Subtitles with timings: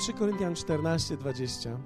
[0.00, 1.80] 1 Koryntian 14, 20.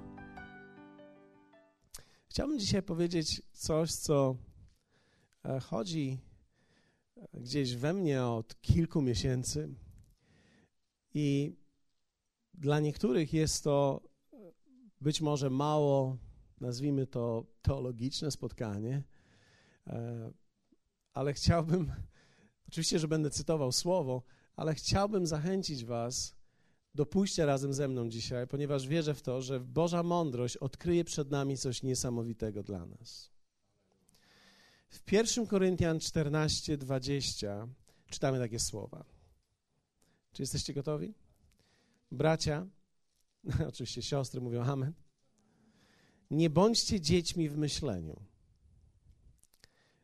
[2.29, 4.35] Chciałbym dzisiaj powiedzieć coś, co
[5.45, 6.19] e, chodzi
[7.17, 9.69] e, gdzieś we mnie od kilku miesięcy
[11.13, 11.55] i
[12.53, 14.01] dla niektórych jest to
[14.33, 14.37] e,
[15.01, 16.17] być może mało,
[16.61, 19.03] nazwijmy to teologiczne spotkanie,
[21.13, 21.91] ale chciałbym,
[22.67, 24.23] oczywiście, że będę cytował słowo,
[24.55, 26.35] ale chciałbym zachęcić Was
[26.95, 31.31] do pójścia razem ze mną dzisiaj, ponieważ wierzę w to, że Boża mądrość odkryje przed
[31.31, 33.29] nami coś niesamowitego dla nas.
[34.89, 37.67] W 1 Koryntian 14, 20
[38.09, 39.05] czytamy takie słowa.
[40.33, 41.13] Czy jesteście gotowi?
[42.11, 42.67] Bracia,
[43.69, 44.93] oczywiście siostry mówią amen.
[46.31, 48.21] Nie bądźcie dziećmi w myśleniu,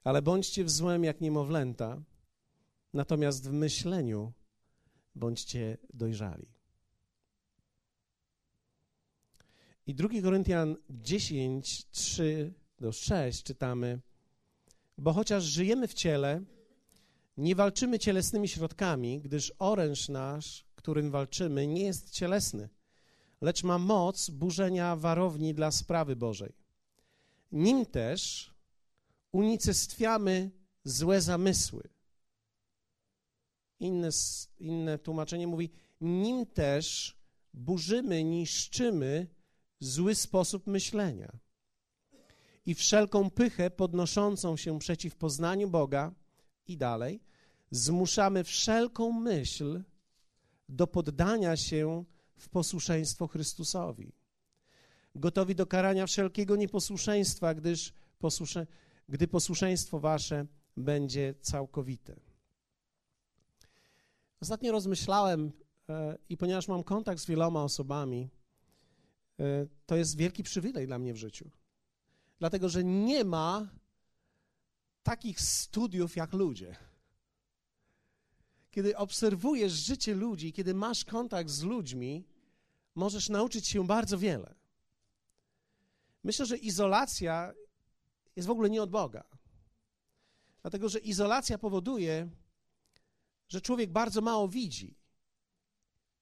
[0.04, 2.02] ale bądźcie w złem jak niemowlęta,
[2.94, 4.34] natomiast w myśleniu
[5.16, 6.51] bądźcie dojrzali.
[9.88, 14.00] I 2 Koryntian 10, 3 do 6 czytamy,
[14.98, 16.42] bo chociaż żyjemy w ciele,
[17.38, 22.70] nie walczymy cielesnymi środkami, gdyż oręż nasz, którym walczymy, nie jest cielesny,
[23.42, 26.54] lecz ma moc burzenia warowni dla sprawy Bożej.
[27.52, 28.52] Nim też
[29.32, 30.52] unicestwiamy
[30.84, 31.90] złe zamysły.
[33.80, 34.10] Inne,
[34.60, 35.70] inne tłumaczenie mówi,
[36.02, 37.18] nim też
[37.54, 39.28] burzymy, niszczymy
[39.82, 41.32] zły sposób myślenia
[42.66, 46.12] i wszelką pychę podnoszącą się przeciw poznaniu Boga
[46.68, 47.20] i dalej,
[47.72, 49.84] zmuszamy wszelką myśl
[50.70, 52.04] do poddania się
[52.38, 54.14] w posłuszeństwo Chrystusowi.
[55.16, 58.68] Gotowi do karania wszelkiego nieposłuszeństwa, gdyż posłusze,
[59.10, 60.46] gdy posłuszeństwo wasze
[60.78, 62.16] będzie całkowite.
[64.42, 65.52] Ostatnio rozmyślałem
[65.90, 68.30] e, i ponieważ mam kontakt z wieloma osobami,
[69.86, 71.52] to jest wielki przywilej dla mnie w życiu.
[72.40, 73.70] Dlatego, że nie ma
[75.04, 76.76] takich studiów jak ludzie.
[78.72, 82.26] Kiedy obserwujesz życie ludzi, kiedy masz kontakt z ludźmi,
[82.96, 84.56] możesz nauczyć się bardzo wiele.
[86.24, 87.54] Myślę, że izolacja
[88.36, 89.24] jest w ogóle nie od Boga.
[90.62, 92.30] Dlatego, że izolacja powoduje,
[93.48, 94.96] że człowiek bardzo mało widzi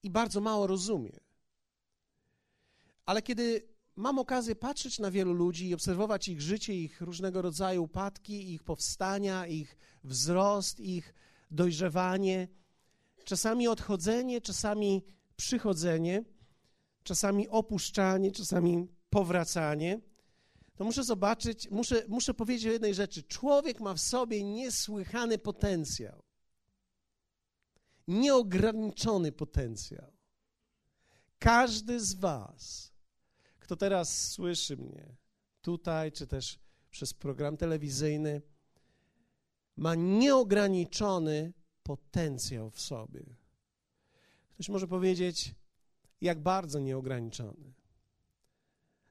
[0.02, 1.29] i bardzo mało rozumie.
[3.06, 7.84] Ale kiedy mam okazję patrzeć na wielu ludzi i obserwować ich życie, ich różnego rodzaju
[7.84, 11.14] upadki, ich powstania, ich wzrost, ich
[11.50, 12.48] dojrzewanie,
[13.24, 15.04] czasami odchodzenie, czasami
[15.36, 16.24] przychodzenie,
[17.02, 20.00] czasami opuszczanie, czasami powracanie,
[20.80, 23.22] to muszę zobaczyć, muszę, muszę powiedzieć o jednej rzeczy.
[23.22, 26.22] Człowiek ma w sobie niesłychany potencjał.
[28.08, 30.12] Nieograniczony potencjał.
[31.40, 32.90] Każdy z Was
[33.70, 35.16] kto teraz słyszy mnie
[35.62, 36.58] tutaj, czy też
[36.90, 38.42] przez program telewizyjny,
[39.76, 41.52] ma nieograniczony
[41.82, 43.24] potencjał w sobie.
[44.54, 45.54] Ktoś może powiedzieć,
[46.20, 47.72] jak bardzo nieograniczony.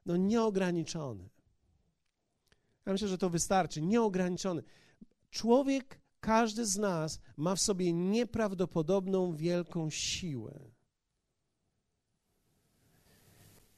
[0.06, 1.29] No, nieograniczony.
[2.85, 3.81] Ja myślę, że to wystarczy.
[3.81, 4.63] Nieograniczony.
[5.31, 10.72] Człowiek, każdy z nas ma w sobie nieprawdopodobną wielką siłę.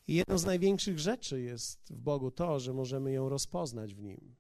[0.08, 4.36] I jedną z największych rzeczy jest w Bogu to, że możemy ją rozpoznać w Nim.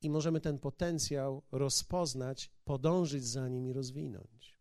[0.00, 4.58] I możemy ten potencjał rozpoznać, podążyć za nim i rozwinąć.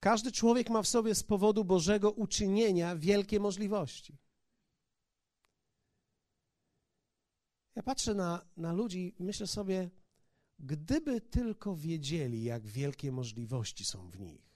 [0.00, 4.18] Każdy człowiek ma w sobie z powodu Bożego uczynienia wielkie możliwości.
[7.74, 9.90] Ja patrzę na, na ludzi i myślę sobie,
[10.58, 14.47] gdyby tylko wiedzieli, jak wielkie możliwości są w nich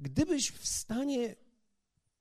[0.00, 1.36] Gdybyś w stanie,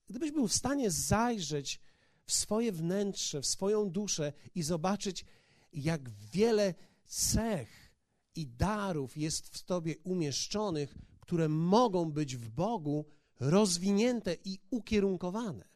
[0.07, 1.79] gdybyś był w stanie zajrzeć
[2.25, 5.25] w swoje wnętrze, w swoją duszę i zobaczyć,
[5.73, 6.73] jak wiele
[7.05, 7.93] cech
[8.35, 13.05] i darów jest w tobie umieszczonych, które mogą być w Bogu
[13.40, 15.67] rozwinięte i ukierunkowane.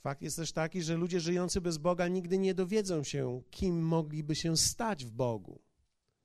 [0.00, 4.36] Fakt jest też taki, że ludzie żyjący bez Boga nigdy nie dowiedzą się, kim mogliby
[4.36, 5.67] się stać w Bogu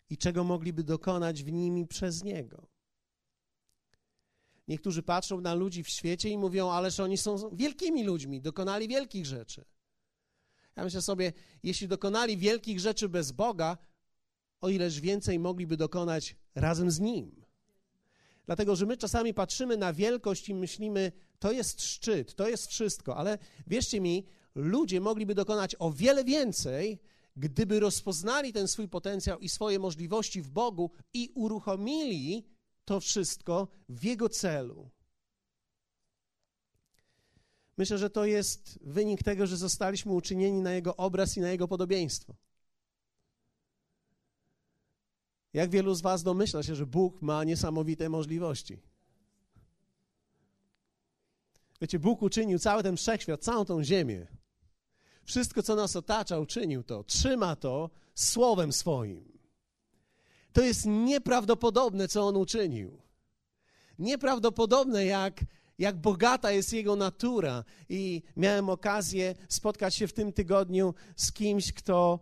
[0.09, 2.67] i czego mogliby dokonać w nimi przez Niego.
[4.67, 9.25] Niektórzy patrzą na ludzi w świecie i mówią, ależ oni są wielkimi ludźmi, dokonali wielkich
[9.25, 9.65] rzeczy.
[10.75, 11.33] Ja myślę sobie,
[11.63, 13.77] jeśli dokonali wielkich rzeczy bez Boga,
[14.61, 17.43] o ileż więcej mogliby dokonać razem z Nim.
[18.45, 23.17] Dlatego, że my czasami patrzymy na wielkość i myślimy, to jest szczyt, to jest wszystko,
[23.17, 26.99] ale wierzcie mi, ludzie mogliby dokonać o wiele więcej,
[27.35, 32.47] gdyby rozpoznali ten swój potencjał i swoje możliwości w Bogu i uruchomili
[32.85, 34.89] to wszystko w Jego celu.
[37.77, 41.67] Myślę, że to jest wynik tego, że zostaliśmy uczynieni na Jego obraz i na Jego
[41.67, 42.35] podobieństwo.
[45.53, 48.81] Jak wielu z Was domyśla się, że Bóg ma niesamowite możliwości?
[51.81, 54.27] Wiecie, Bóg uczynił cały ten wszechświat, całą tą ziemię.
[55.23, 57.03] Wszystko, co nas otacza, uczynił to.
[57.03, 59.33] Trzyma to słowem swoim.
[60.53, 63.01] To jest nieprawdopodobne, co On uczynił.
[63.99, 65.45] Nieprawdopodobne, jak,
[65.79, 67.63] jak bogata jest Jego natura.
[67.89, 72.19] I miałem okazję spotkać się w tym tygodniu z kimś, kto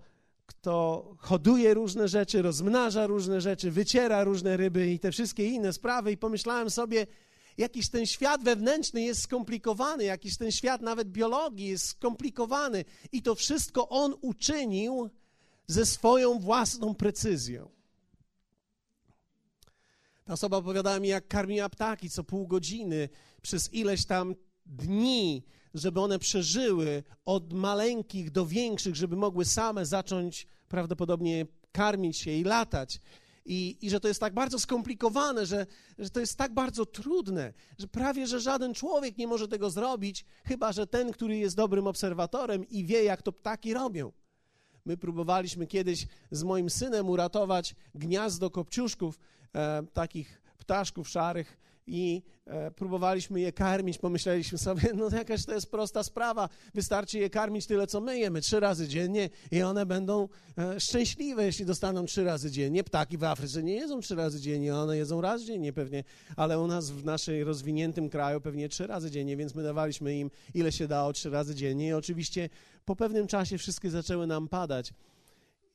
[0.51, 6.11] kto hoduje różne rzeczy, rozmnaża różne rzeczy, wyciera różne ryby i te wszystkie inne sprawy,
[6.11, 7.07] i pomyślałem sobie,
[7.61, 13.35] jakiś ten świat wewnętrzny jest skomplikowany, jakiś ten świat nawet biologii jest skomplikowany, i to
[13.35, 15.09] wszystko on uczynił
[15.67, 17.69] ze swoją własną precyzją.
[20.25, 23.09] Ta osoba opowiadała mi, jak karmiła ptaki co pół godziny
[23.41, 24.35] przez ileś tam
[24.65, 25.43] dni,
[25.73, 32.43] żeby one przeżyły od maleńkich do większych, żeby mogły same zacząć prawdopodobnie karmić się i
[32.43, 32.99] latać.
[33.45, 35.65] I, I, że to jest tak bardzo skomplikowane, że,
[35.99, 40.25] że to jest tak bardzo trudne, że prawie że żaden człowiek nie może tego zrobić,
[40.45, 44.11] chyba że ten, który jest dobrym obserwatorem i wie, jak to ptaki robią.
[44.85, 49.19] My próbowaliśmy kiedyś z moim synem uratować gniazdo kopciuszków,
[49.55, 51.57] e, takich ptaszków szarych,
[51.87, 53.97] i e, próbowaliśmy je karmić.
[53.97, 56.49] Pomyśleliśmy sobie, no jakaś to jest prosta sprawa.
[56.73, 61.45] Wystarczy je karmić tyle, co my jemy, trzy razy dziennie i one będą e, szczęśliwe,
[61.45, 62.83] jeśli dostaną trzy razy dziennie.
[62.83, 66.03] Ptaki w Afryce nie jedzą trzy razy dziennie, one jedzą raz dziennie pewnie,
[66.35, 70.31] ale u nas w naszej rozwiniętym kraju pewnie trzy razy dziennie, więc my dawaliśmy im
[70.53, 72.49] ile się dało trzy razy dziennie i oczywiście
[72.85, 74.93] po pewnym czasie wszystkie zaczęły nam padać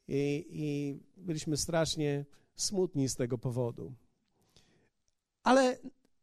[0.08, 2.24] i, i byliśmy strasznie
[2.56, 3.92] smutni z tego powodu.
[5.46, 5.78] Ale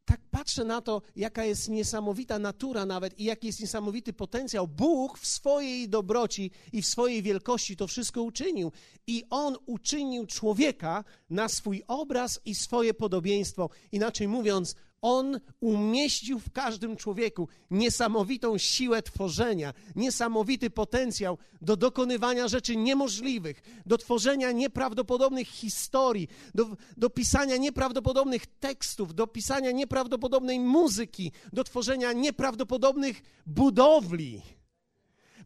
[0.06, 4.68] tak patrzę na to, jaka jest niesamowita natura nawet i jaki jest niesamowity potencjał.
[4.68, 8.72] Bóg w swojej dobroci i w swojej wielkości to wszystko uczynił.
[9.08, 13.70] I On uczynił człowieka na swój obraz i swoje podobieństwo.
[13.92, 22.76] Inaczej mówiąc, on umieścił w każdym człowieku niesamowitą siłę tworzenia, niesamowity potencjał do dokonywania rzeczy
[22.76, 26.68] niemożliwych, do tworzenia nieprawdopodobnych historii, do,
[26.98, 34.42] do pisania nieprawdopodobnych tekstów, do pisania nieprawdopodobnej muzyki, do tworzenia nieprawdopodobnych budowli.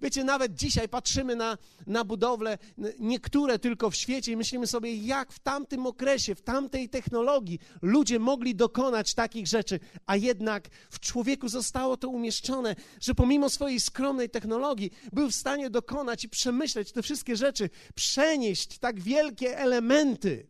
[0.01, 1.57] Wiecie, nawet dzisiaj patrzymy na,
[1.87, 2.57] na budowle,
[2.99, 8.19] niektóre tylko w świecie, i myślimy sobie, jak w tamtym okresie, w tamtej technologii ludzie
[8.19, 14.29] mogli dokonać takich rzeczy, a jednak w człowieku zostało to umieszczone, że pomimo swojej skromnej
[14.29, 20.47] technologii był w stanie dokonać i przemyśleć te wszystkie rzeczy, przenieść tak wielkie elementy.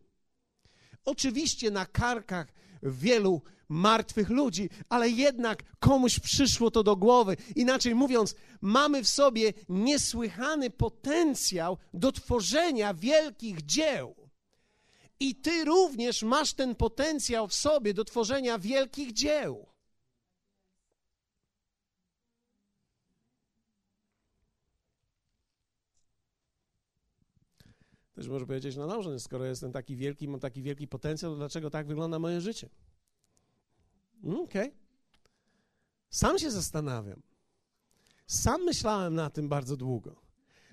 [1.05, 2.47] Oczywiście na karkach
[2.83, 7.37] wielu martwych ludzi, ale jednak komuś przyszło to do głowy.
[7.55, 14.15] Inaczej mówiąc, mamy w sobie niesłychany potencjał do tworzenia wielkich dzieł.
[15.19, 19.67] I ty również masz ten potencjał w sobie do tworzenia wielkich dzieł.
[28.13, 31.69] Też może powiedzieć, no dobrze, skoro jestem taki wielki, mam taki wielki potencjał, to dlaczego
[31.69, 32.69] tak wygląda moje życie?
[34.23, 34.43] Okej.
[34.43, 34.71] Okay.
[36.09, 37.21] Sam się zastanawiam.
[38.27, 40.21] Sam myślałem na tym bardzo długo.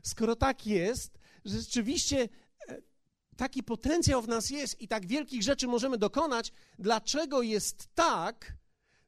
[0.02, 2.28] Skoro tak jest, że rzeczywiście
[2.68, 2.82] e,
[3.36, 8.56] taki potencjał w nas jest i tak wielkich rzeczy możemy dokonać, dlaczego jest tak,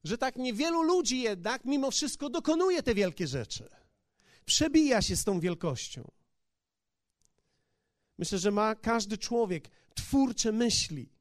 [0.05, 3.69] że tak niewielu ludzi jednak mimo wszystko dokonuje te wielkie rzeczy?
[4.45, 6.11] Przebija się z tą wielkością.
[8.19, 11.16] Myślę, że ma każdy człowiek twórcze myśli.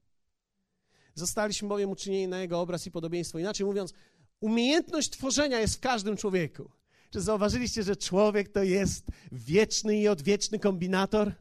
[1.15, 3.39] Zostaliśmy bowiem uczynieni na Jego obraz i podobieństwo.
[3.39, 3.93] Inaczej mówiąc,
[4.39, 6.71] umiejętność tworzenia jest w każdym człowieku.
[7.09, 11.31] Czy zauważyliście, że człowiek to jest wieczny i odwieczny kombinator?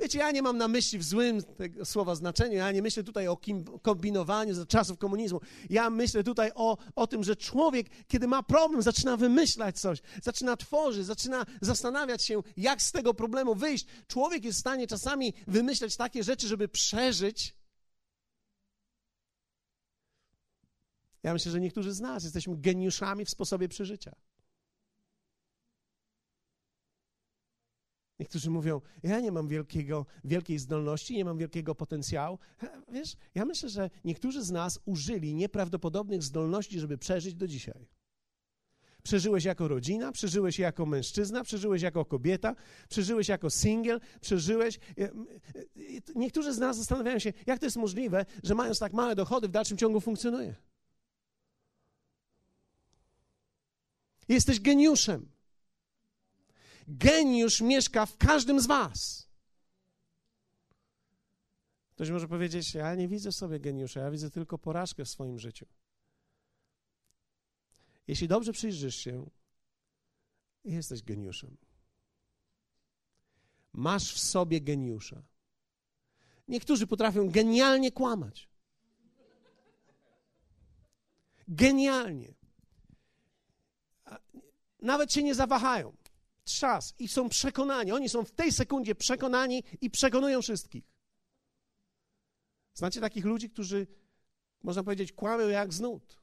[0.00, 3.28] Wiecie, ja nie mam na myśli w złym tego słowa znaczeniu, ja nie myślę tutaj
[3.28, 3.38] o
[3.82, 5.40] kombinowaniu za czasów komunizmu.
[5.70, 10.56] Ja myślę tutaj o, o tym, że człowiek, kiedy ma problem, zaczyna wymyślać coś, zaczyna
[10.56, 13.86] tworzyć, zaczyna zastanawiać się, jak z tego problemu wyjść.
[14.06, 17.54] Człowiek jest w stanie czasami wymyślać takie rzeczy, żeby przeżyć,
[21.24, 24.12] Ja myślę, że niektórzy z nas jesteśmy geniuszami w sposobie przeżycia.
[28.18, 32.38] Niektórzy mówią, ja nie mam wielkiego, wielkiej zdolności, nie mam wielkiego potencjału.
[32.88, 37.86] Wiesz, ja myślę, że niektórzy z nas użyli nieprawdopodobnych zdolności, żeby przeżyć do dzisiaj.
[39.02, 42.54] Przeżyłeś jako rodzina, przeżyłeś jako mężczyzna, przeżyłeś jako kobieta,
[42.88, 44.78] przeżyłeś jako singiel, przeżyłeś.
[46.14, 49.50] Niektórzy z nas zastanawiają się, jak to jest możliwe, że mając tak małe dochody, w
[49.50, 50.54] dalszym ciągu funkcjonuje.
[54.28, 55.32] Jesteś geniuszem.
[56.88, 59.28] Geniusz mieszka w każdym z Was.
[61.94, 65.66] Ktoś może powiedzieć: Ja nie widzę sobie geniusza, ja widzę tylko porażkę w swoim życiu.
[68.06, 69.30] Jeśli dobrze przyjrzysz się,
[70.64, 71.56] jesteś geniuszem.
[73.72, 75.22] Masz w sobie geniusza.
[76.48, 78.48] Niektórzy potrafią genialnie kłamać.
[81.48, 82.34] Genialnie.
[84.84, 85.96] Nawet się nie zawahają.
[86.44, 87.92] Czas i są przekonani.
[87.92, 90.84] Oni są w tej sekundzie przekonani i przekonują wszystkich.
[92.74, 93.86] Znacie takich ludzi, którzy,
[94.62, 96.22] można powiedzieć, kłamią jak znud.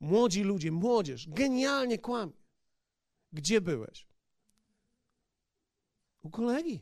[0.00, 2.32] Młodzi ludzie, młodzież, genialnie kłamie.
[3.32, 4.06] Gdzie byłeś?
[6.22, 6.80] U kolegi.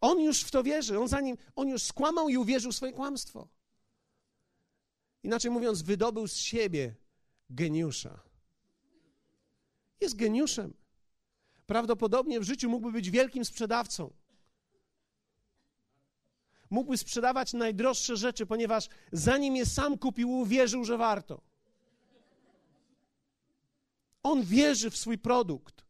[0.00, 3.48] On już w to wierzy, on zanim, on już skłamał i uwierzył w swoje kłamstwo.
[5.24, 6.94] Inaczej mówiąc, wydobył z siebie
[7.50, 8.20] geniusza.
[10.00, 10.74] Jest geniuszem.
[11.66, 14.12] Prawdopodobnie w życiu mógłby być wielkim sprzedawcą.
[16.70, 21.40] Mógłby sprzedawać najdroższe rzeczy, ponieważ zanim je sam kupił, uwierzył, że warto.
[24.22, 25.83] On wierzy w swój produkt.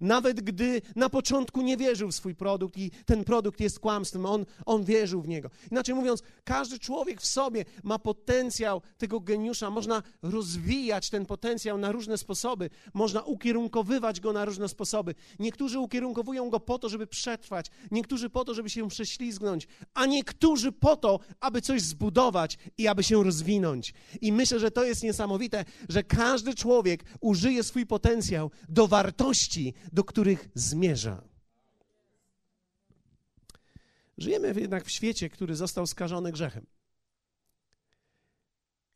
[0.00, 4.46] Nawet gdy na początku nie wierzył w swój produkt i ten produkt jest kłamstwem, on,
[4.66, 5.50] on wierzył w niego.
[5.70, 9.70] Inaczej mówiąc, każdy człowiek w sobie ma potencjał tego geniusza.
[9.70, 15.14] Można rozwijać ten potencjał na różne sposoby, można ukierunkowywać go na różne sposoby.
[15.38, 20.72] Niektórzy ukierunkowują go po to, żeby przetrwać, niektórzy po to, żeby się prześlizgnąć, a niektórzy
[20.72, 23.94] po to, aby coś zbudować i aby się rozwinąć.
[24.20, 30.04] I myślę, że to jest niesamowite, że każdy człowiek użyje swój potencjał do wartości, do
[30.04, 31.22] których zmierza.
[34.18, 36.66] Żyjemy jednak w świecie, który został skażony grzechem.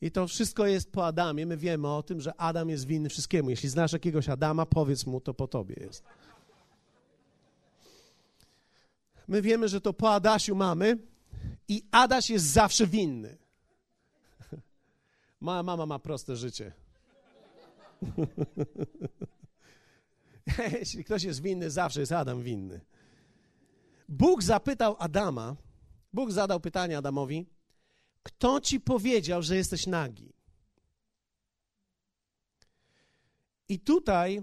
[0.01, 1.47] I to wszystko jest po Adamie.
[1.47, 3.51] My wiemy o tym, że Adam jest winny wszystkiemu.
[3.51, 6.03] Jeśli znasz jakiegoś Adama, powiedz mu, to po tobie jest.
[9.29, 10.99] My wiemy, że to po Adasiu mamy
[11.69, 13.37] i Adaś jest zawsze winny.
[15.41, 16.73] Moja mama ma proste życie.
[20.79, 22.81] Jeśli ktoś jest winny, zawsze jest Adam winny.
[24.09, 25.57] Bóg zapytał Adama,
[26.13, 27.47] Bóg zadał pytanie Adamowi,
[28.23, 30.33] kto ci powiedział, że jesteś nagi?
[33.69, 34.43] I tutaj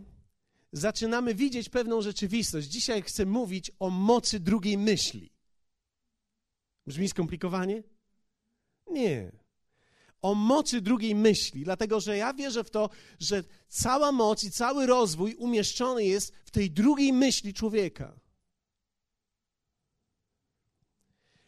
[0.72, 2.68] zaczynamy widzieć pewną rzeczywistość.
[2.68, 5.32] Dzisiaj chcę mówić o mocy drugiej myśli.
[6.88, 7.84] Brzmi skomplikowanie?
[8.88, 9.43] Nie
[10.24, 12.90] o mocy drugiej myśli, dlatego że ja wierzę w to,
[13.20, 18.20] że cała moc i cały rozwój umieszczony jest w tej drugiej myśli człowieka.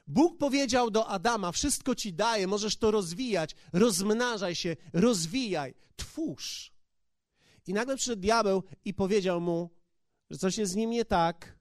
[0.07, 6.73] Bóg powiedział do Adama: Wszystko ci daję, możesz to rozwijać, rozmnażaj się, rozwijaj, twórz.
[7.67, 9.69] I nagle przyszedł diabeł i powiedział mu,
[10.29, 11.54] że coś jest z nim nie tak,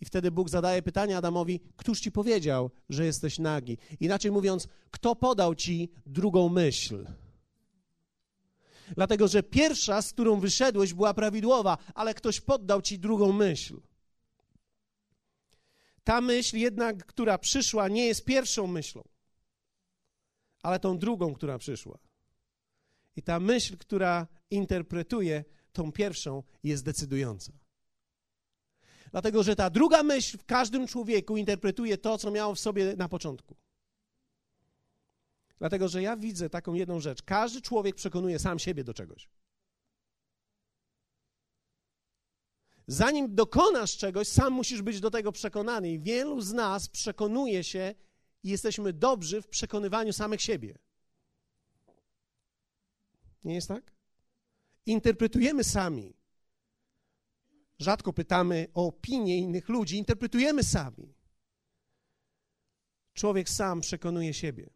[0.00, 3.78] i wtedy Bóg zadaje pytanie Adamowi: Któż ci powiedział, że jesteś nagi?
[4.00, 7.06] Inaczej mówiąc, kto podał ci drugą myśl?
[8.94, 13.80] Dlatego, że pierwsza, z którą wyszedłeś, była prawidłowa, ale ktoś poddał ci drugą myśl.
[16.04, 19.02] Ta myśl jednak, która przyszła, nie jest pierwszą myślą,
[20.62, 21.98] ale tą drugą, która przyszła.
[23.16, 27.52] I ta myśl, która interpretuje tą pierwszą, jest decydująca.
[29.10, 33.08] Dlatego, że ta druga myśl w każdym człowieku interpretuje to, co miało w sobie na
[33.08, 33.56] początku.
[35.58, 37.22] Dlatego, że ja widzę taką jedną rzecz.
[37.22, 39.28] Każdy człowiek przekonuje sam siebie do czegoś.
[42.86, 45.92] Zanim dokonasz czegoś, sam musisz być do tego przekonany.
[45.92, 47.94] I wielu z nas przekonuje się
[48.42, 50.78] i jesteśmy dobrzy w przekonywaniu samych siebie.
[53.44, 53.92] Nie jest tak?
[54.86, 56.17] Interpretujemy sami.
[57.78, 61.14] Rzadko pytamy o opinię innych ludzi, interpretujemy sami.
[63.14, 64.70] Człowiek sam przekonuje siebie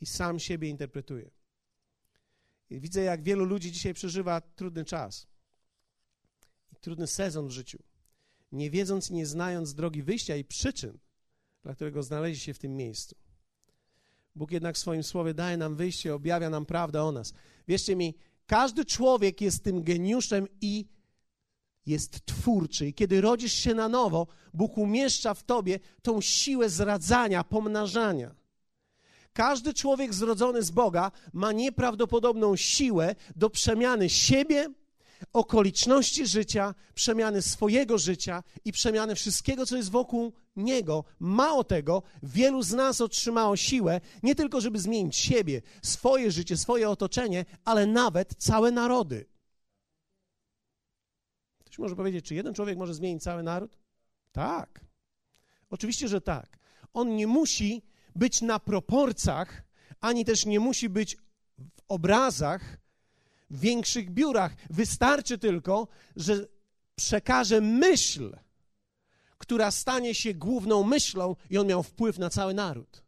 [0.00, 1.30] i sam siebie interpretuje.
[2.70, 5.26] I widzę, jak wielu ludzi dzisiaj przeżywa trudny czas
[6.72, 7.78] i trudny sezon w życiu,
[8.52, 10.98] nie wiedząc i nie znając drogi wyjścia i przyczyn,
[11.62, 13.16] dla którego znaleźli się w tym miejscu.
[14.34, 17.34] Bóg jednak w swoim słowie daje nam wyjście, objawia nam prawdę o nas.
[17.68, 18.14] Wierzcie mi,
[18.46, 20.86] każdy człowiek jest tym geniuszem i
[21.86, 22.86] jest twórczy.
[22.86, 28.34] I kiedy rodzisz się na nowo, Bóg umieszcza w tobie tą siłę zradzania, pomnażania.
[29.32, 34.68] Każdy człowiek zrodzony z Boga ma nieprawdopodobną siłę do przemiany siebie,
[35.32, 41.04] okoliczności życia, przemiany swojego życia i przemiany wszystkiego, co jest wokół niego.
[41.18, 46.90] Mało tego, wielu z nas otrzymało siłę nie tylko, żeby zmienić siebie, swoje życie, swoje
[46.90, 49.31] otoczenie, ale nawet całe narody.
[51.72, 53.78] Ktoś może powiedzieć, czy jeden człowiek może zmienić cały naród?
[54.32, 54.80] Tak.
[55.70, 56.58] Oczywiście, że tak.
[56.94, 57.82] On nie musi
[58.16, 59.62] być na proporcjach,
[60.00, 61.16] ani też nie musi być
[61.58, 62.78] w obrazach,
[63.50, 64.56] w większych biurach.
[64.70, 66.46] Wystarczy tylko, że
[66.94, 68.36] przekaże myśl,
[69.38, 73.02] która stanie się główną myślą, i on miał wpływ na cały naród.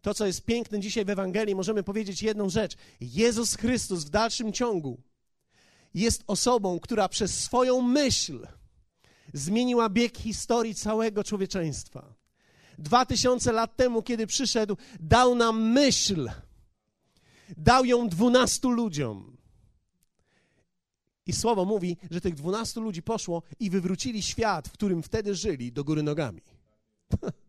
[0.00, 2.76] To, co jest piękne dzisiaj w Ewangelii, możemy powiedzieć jedną rzecz.
[3.00, 5.02] Jezus Chrystus w dalszym ciągu
[5.94, 8.46] jest osobą, która przez swoją myśl
[9.32, 12.14] zmieniła bieg historii całego człowieczeństwa.
[12.78, 16.30] Dwa tysiące lat temu, kiedy przyszedł, dał nam myśl.
[17.56, 19.36] Dał ją dwunastu ludziom.
[21.26, 25.72] I słowo mówi, że tych dwunastu ludzi poszło i wywrócili świat, w którym wtedy żyli,
[25.72, 26.42] do góry nogami.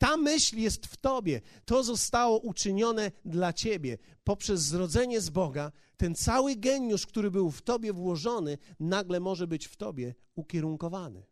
[0.00, 1.40] Ta myśl jest w tobie.
[1.64, 3.98] To zostało uczynione dla ciebie.
[4.24, 9.66] Poprzez zrodzenie z Boga, ten cały geniusz, który był w tobie włożony, nagle może być
[9.66, 11.26] w tobie ukierunkowany.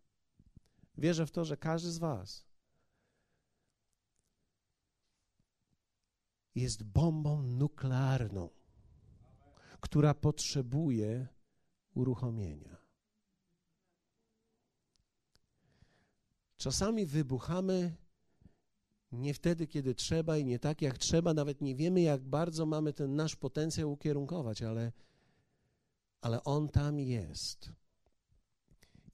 [0.99, 2.45] Wierzę w to, że każdy z Was
[6.55, 8.51] jest bombą nuklearną,
[9.81, 11.27] która potrzebuje
[11.95, 12.77] uruchomienia.
[16.57, 17.97] Czasami wybuchamy
[19.13, 21.35] nie wtedy, kiedy trzeba i nie tak, jak trzeba.
[21.35, 24.93] Nawet nie wiemy, jak bardzo mamy ten nasz potencjał ukierunkować, ale,
[26.21, 27.73] ale on tam jest.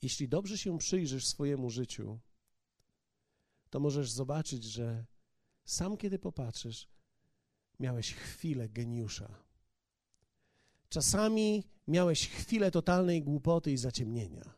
[0.03, 2.19] Jeśli dobrze się przyjrzysz swojemu życiu,
[3.71, 5.07] to możesz zobaczyć, że
[5.65, 6.89] sam kiedy popatrzysz,
[7.81, 9.35] miałeś chwilę geniusza.
[10.89, 14.55] Czasami miałeś chwilę totalnej głupoty i zaciemnienia,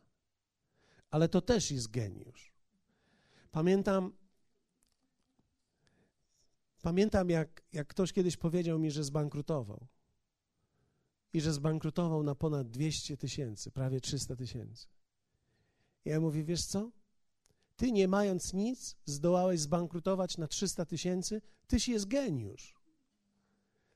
[1.11, 2.53] ale to też jest geniusz.
[3.51, 4.13] Pamiętam,
[6.81, 9.87] pamiętam jak, jak ktoś kiedyś powiedział mi, że zbankrutował.
[11.33, 14.87] I że zbankrutował na ponad 200 tysięcy, prawie 300 tysięcy.
[16.05, 16.91] Ja mówię, wiesz co?
[17.75, 22.75] Ty nie mając nic, zdołałeś zbankrutować na 300 tysięcy, tyś jest geniusz.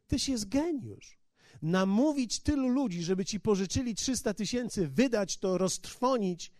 [0.08, 1.20] Tyś jest geniusz.
[1.62, 6.52] Namówić tylu ludzi, żeby ci pożyczyli 300 tysięcy, wydać to, roztrwonić,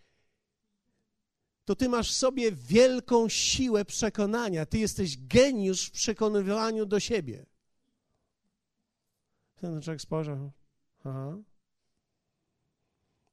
[1.72, 4.66] to ty masz w sobie wielką siłę przekonania.
[4.66, 7.46] Ty jesteś geniusz w przekonywaniu do siebie.
[9.54, 10.52] Ten człowiek spojrzał.
[11.04, 11.36] Aha.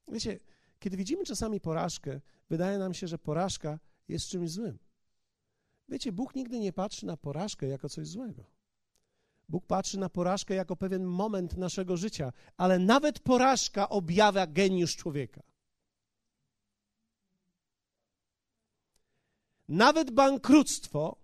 [0.08, 0.38] Wiecie,
[0.78, 4.78] kiedy widzimy czasami porażkę, wydaje nam się, że porażka jest czymś złym.
[5.88, 8.44] Wiecie, Bóg nigdy nie patrzy na porażkę jako coś złego.
[9.48, 15.49] Bóg patrzy na porażkę jako pewien moment naszego życia, ale nawet porażka objawia geniusz człowieka.
[19.70, 21.16] Nawet bankructwo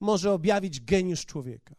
[0.00, 1.74] może objawić geniusz człowieka.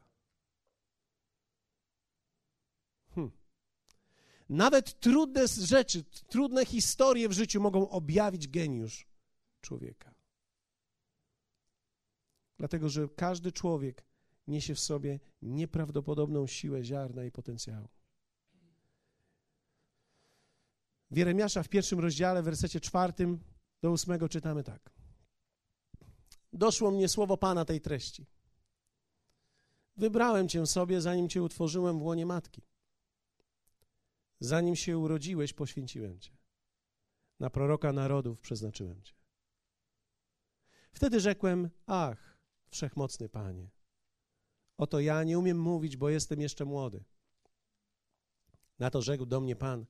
[4.50, 9.08] Nawet trudne rzeczy, trudne historie w życiu mogą objawić geniusz
[9.62, 10.14] człowieka.
[12.58, 14.06] Dlatego, że każdy człowiek
[14.48, 17.88] niesie w sobie nieprawdopodobną siłę ziarna i potencjału.
[21.12, 23.40] W Jeremiasza w pierwszym rozdziale, w wersecie czwartym
[23.82, 24.95] do ósmego czytamy tak.
[26.56, 28.26] Doszło mnie słowo Pana tej treści.
[29.98, 32.62] Wybrałem Cię sobie, zanim Cię utworzyłem w łonie matki.
[34.40, 36.38] Zanim się urodziłeś, poświęciłem Cię.
[37.40, 39.14] Na proroka narodów przeznaczyłem Cię.
[40.92, 43.70] Wtedy rzekłem: Ach, wszechmocny Panie,
[44.78, 47.04] oto ja nie umiem mówić, bo jestem jeszcze młody.
[48.80, 49.86] Na to rzekł do mnie Pan: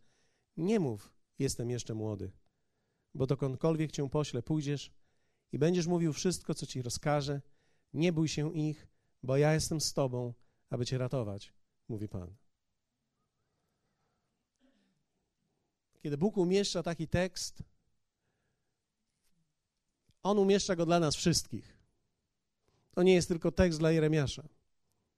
[0.57, 2.31] Nie mów, jestem jeszcze młody,
[3.13, 4.91] bo dokądkolwiek Cię pośle, pójdziesz
[5.55, 7.41] i będziesz mówił wszystko, co Ci rozkaże.
[7.93, 8.87] Nie bój się ich,
[9.23, 10.33] bo ja jestem z Tobą,
[10.69, 11.53] aby Cię ratować,
[11.87, 12.35] mówi Pan.
[16.01, 17.63] kiedy Bóg umieszcza taki tekst,
[20.23, 21.77] On umieszcza go dla nas wszystkich.
[22.91, 24.43] To nie jest tylko tekst dla Jeremiasza.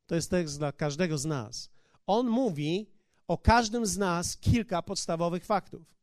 [0.06, 1.70] To jest tekst dla każdego z nas.
[2.06, 2.90] On mówi
[3.28, 5.96] o każdym z nas kilka podstawowych faktów.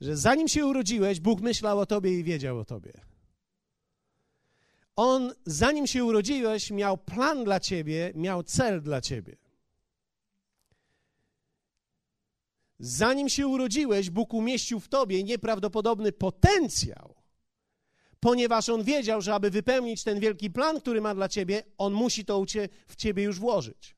[0.00, 3.07] Że zanim się urodziłeś, Bóg myślał o tobie i wiedział o tobie.
[4.98, 9.36] On, zanim się urodziłeś, miał plan dla ciebie, miał cel dla ciebie.
[12.78, 17.14] Zanim się urodziłeś, Bóg umieścił w tobie nieprawdopodobny potencjał,
[18.20, 22.24] ponieważ on wiedział, że aby wypełnić ten wielki plan, który ma dla ciebie, on musi
[22.24, 22.44] to
[22.88, 23.96] w ciebie już włożyć.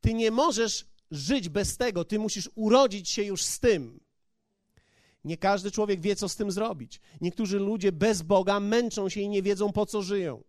[0.00, 4.03] Ty nie możesz żyć bez tego, ty musisz urodzić się już z tym.
[5.24, 7.00] Nie każdy człowiek wie, co z tym zrobić.
[7.20, 10.44] Niektórzy ludzie bez Boga męczą się i nie wiedzą, po co żyją.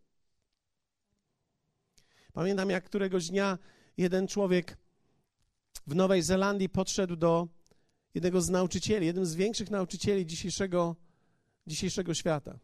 [2.34, 3.58] Pamiętam, jak któregoś dnia
[3.98, 4.78] jeden człowiek
[5.88, 7.48] w Nowej Zelandii podszedł do
[8.14, 10.96] jednego z nauczycieli, jeden z większych nauczycieli dzisiejszego,
[11.68, 12.60] dzisiejszego świata.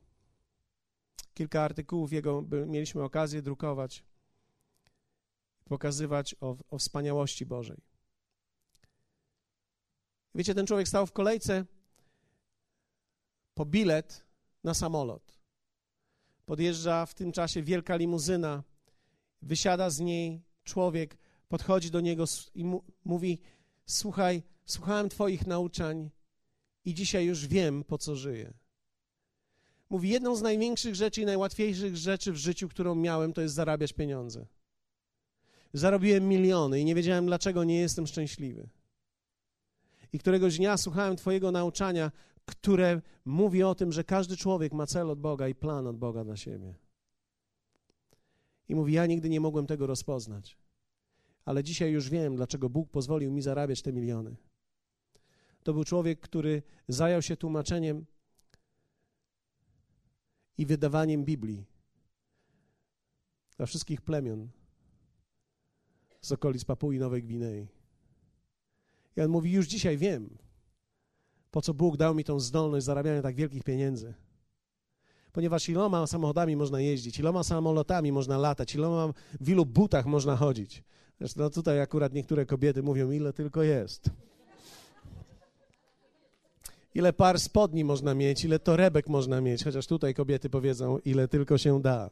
[1.34, 4.04] Kilka artykułów jego mieliśmy okazję drukować,
[5.66, 7.78] pokazywać o, o wspaniałości Bożej.
[10.36, 11.66] Wiecie, ten człowiek stał w kolejce
[13.54, 14.26] po bilet
[14.64, 15.42] na samolot.
[16.46, 18.64] Podjeżdża w tym czasie wielka limuzyna,
[19.42, 21.18] wysiada z niej człowiek,
[21.50, 22.66] podchodzi do niego i
[23.06, 23.40] mówi:
[23.86, 26.10] Słuchaj, słuchałem Twoich nauczań
[26.86, 28.54] i dzisiaj już wiem, po co żyję.
[29.90, 33.94] Mówi: Jedną z największych rzeczy i najłatwiejszych rzeczy w życiu, którą miałem, to jest zarabiać
[33.94, 34.46] pieniądze.
[35.74, 38.70] Zarobiłem miliony i nie wiedziałem, dlaczego nie jestem szczęśliwy.
[40.14, 42.12] I któregoś dnia słuchałem Twojego nauczania,
[42.46, 46.24] które mówi o tym, że każdy człowiek ma cel od Boga i plan od Boga
[46.24, 46.76] dla siebie.
[48.70, 50.58] I mówi: Ja nigdy nie mogłem tego rozpoznać,
[51.46, 54.36] ale dzisiaj już wiem, dlaczego Bóg pozwolił mi zarabiać te miliony.
[55.64, 58.06] To był człowiek, który zajął się tłumaczeniem
[60.58, 61.66] i wydawaniem Biblii
[63.58, 64.50] dla wszystkich plemion
[66.22, 67.68] z okolic Papui Nowej Gwinei.
[69.18, 70.38] I on mówi: Już dzisiaj wiem,
[71.52, 74.14] po co Bóg dał mi tą zdolność zarabiania tak wielkich pieniędzy.
[75.34, 80.84] Ponieważ iloma samochodami można jeździć, iloma samolotami można latać, iloma w ilu butach można chodzić.
[81.20, 84.10] Zresztą no tutaj akurat niektóre kobiety mówią, ile tylko jest.
[86.96, 91.58] Ile par spodni można mieć, ile torebek można mieć, chociaż tutaj kobiety powiedzą, ile tylko
[91.58, 92.10] się da.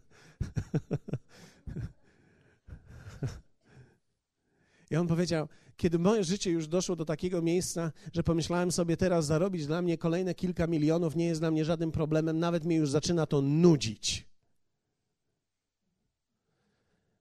[4.90, 5.48] I on powiedział,
[5.80, 9.98] kiedy moje życie już doszło do takiego miejsca, że pomyślałem sobie teraz zarobić dla mnie
[9.98, 14.26] kolejne kilka milionów nie jest dla mnie żadnym problemem, nawet mnie już zaczyna to nudzić.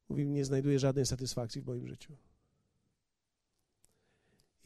[0.10, 2.14] Mówi, nie znajduję żadnej satysfakcji w moim życiu.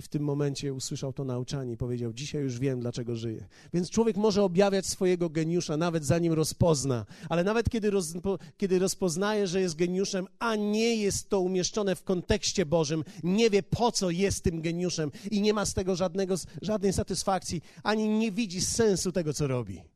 [0.04, 3.48] W tym momencie usłyszał to nauczanie i powiedział: Dzisiaj już wiem, dlaczego żyję.
[3.74, 8.14] Więc człowiek może objawiać swojego geniusza, nawet zanim rozpozna, ale nawet kiedy, roz,
[8.58, 13.64] kiedy rozpoznaje, że jest geniuszem, a nie jest to umieszczone w kontekście Bożym, nie wie
[13.64, 18.32] po co jest tym geniuszem i nie ma z tego żadnego, żadnej satysfakcji, ani nie
[18.32, 19.93] widzi sensu tego, co robi.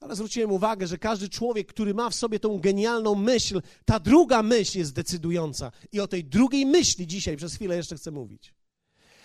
[0.00, 4.42] Ale zwróciłem uwagę, że każdy człowiek, który ma w sobie tą genialną myśl, ta druga
[4.42, 5.72] myśl jest decydująca.
[5.92, 8.54] I o tej drugiej myśli dzisiaj przez chwilę jeszcze chcę mówić.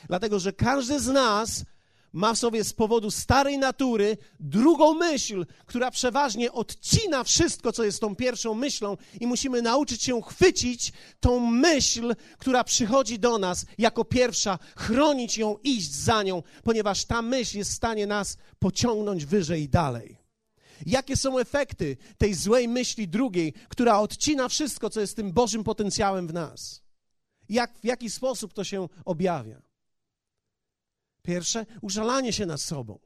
[0.08, 1.66] Dlatego, że każdy z nas
[2.14, 8.00] ma w sobie z powodu starej natury drugą myśl, która przeważnie odcina wszystko, co jest
[8.00, 14.06] tą pierwszą myślą, i musimy nauczyć się chwycić tą myśl, która przychodzi do nas jako
[14.06, 19.62] pierwsza, chronić ją, iść za nią, ponieważ ta myśl jest w stanie nas pociągnąć wyżej
[19.64, 20.23] i dalej.
[20.86, 26.28] Jakie są efekty tej złej myśli drugiej, która odcina wszystko, co jest tym Bożym potencjałem
[26.28, 26.84] w nas?
[27.50, 29.62] Jak, w jaki sposób to się objawia?
[31.22, 33.00] Pierwsze, użalanie się nad sobą.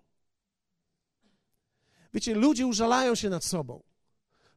[2.13, 3.83] Wiecie, ludzie użalają się nad sobą.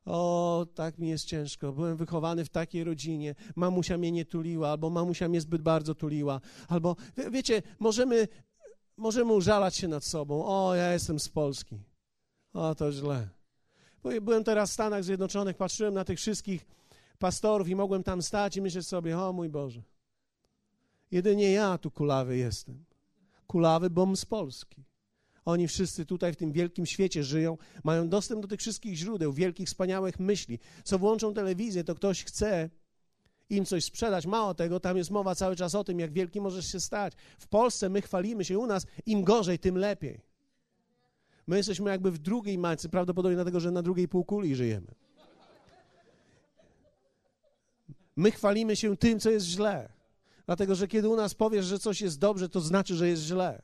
[0.04, 1.72] O, tak mi jest ciężko.
[1.72, 3.34] Byłem wychowany w takiej rodzinie.
[3.56, 6.96] Mamusia mnie nie tuliła, albo mamusia mnie zbyt bardzo tuliła, albo
[7.30, 8.28] wiecie, możemy,
[8.96, 10.44] możemy użalać się nad sobą.
[10.46, 11.89] O, ja jestem z Polski.
[12.52, 13.28] O, to źle.
[14.22, 16.66] Byłem teraz w Stanach Zjednoczonych, patrzyłem na tych wszystkich
[17.18, 19.82] pastorów i mogłem tam stać i myśleć sobie, o mój Boże,
[21.10, 22.84] jedynie ja tu kulawy jestem.
[23.46, 24.84] Kulawy, bom z Polski.
[25.44, 29.68] Oni wszyscy tutaj w tym wielkim świecie żyją, mają dostęp do tych wszystkich źródeł, wielkich,
[29.68, 30.58] wspaniałych myśli.
[30.84, 32.70] Co włączą telewizję, to ktoś chce
[33.50, 34.26] im coś sprzedać.
[34.26, 37.12] Mało tego, tam jest mowa cały czas o tym, jak wielki możesz się stać.
[37.38, 40.29] W Polsce my chwalimy się u nas, im gorzej, tym lepiej.
[41.50, 44.86] My jesteśmy jakby w drugiej mańce, prawdopodobnie dlatego, że na drugiej półkuli żyjemy.
[48.16, 49.92] My chwalimy się tym, co jest źle.
[50.46, 53.62] Dlatego, że kiedy u nas powiesz, że coś jest dobrze, to znaczy, że jest źle.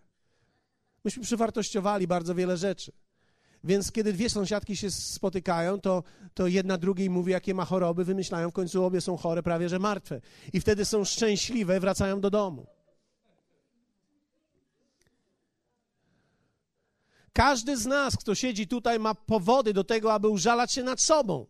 [1.04, 2.92] Myśmy przywartościowali bardzo wiele rzeczy.
[3.64, 6.02] Więc kiedy dwie sąsiadki się spotykają, to,
[6.34, 9.78] to jedna drugiej mówi, jakie ma choroby, wymyślają, w końcu obie są chore, prawie że
[9.78, 10.20] martwe.
[10.52, 12.66] I wtedy są szczęśliwe, wracają do domu.
[17.36, 21.46] Każdy z nas, kto siedzi tutaj, ma powody do tego, aby użalać się nad sobą.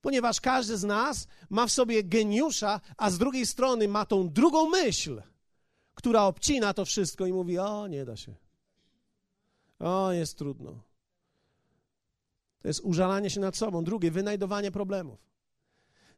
[0.00, 4.68] Ponieważ każdy z nas ma w sobie geniusza, a z drugiej strony ma tą drugą
[4.68, 5.22] myśl,
[5.94, 8.34] która obcina to wszystko i mówi: O, nie da się.
[9.78, 10.72] O, jest trudno.
[12.62, 13.84] To jest użalanie się nad sobą.
[13.84, 15.18] Drugie, wynajdowanie problemów.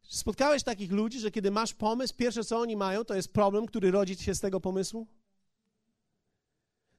[0.03, 3.91] Spotkałeś takich ludzi, że kiedy masz pomysł, pierwsze co oni mają, to jest problem, który
[3.91, 5.07] rodzi się z tego pomysłu?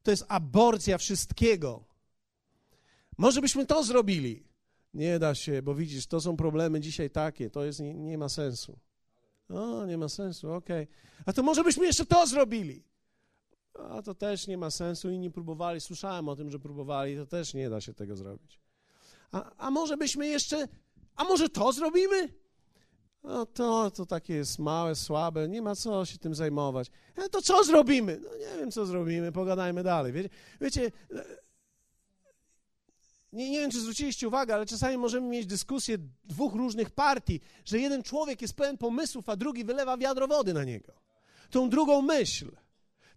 [0.06, 1.84] To jest aborcja wszystkiego.
[3.18, 4.44] Może byśmy to zrobili.
[4.94, 8.30] Nie da się, bo widzisz, to są problemy dzisiaj takie, to jest, nie, nie ma
[8.30, 8.80] sensu.
[9.50, 10.84] O, nie ma sensu, okej.
[10.84, 11.24] Okay.
[11.26, 12.84] A to może byśmy jeszcze to zrobili.
[13.90, 17.54] A to też nie ma sensu, inni próbowali, słyszałem o tym, że próbowali, to też
[17.54, 18.60] nie da się tego zrobić.
[19.32, 20.68] A, a może byśmy jeszcze,
[21.16, 22.34] a może to zrobimy?
[23.26, 26.88] No to, to takie jest małe, słabe, nie ma co się tym zajmować.
[27.16, 28.20] A to co zrobimy?
[28.24, 30.14] No nie wiem, co zrobimy, pogadajmy dalej.
[30.14, 30.30] Wiecie,
[30.62, 30.92] wiecie
[33.34, 37.80] nie, nie wiem, czy zwróciliście uwagę, ale czasami możemy mieć dyskusję dwóch różnych partii, że
[37.80, 40.94] jeden człowiek jest pełen pomysłów, a drugi wylewa wiadro wody na niego.
[41.50, 42.52] Tą drugą myśl,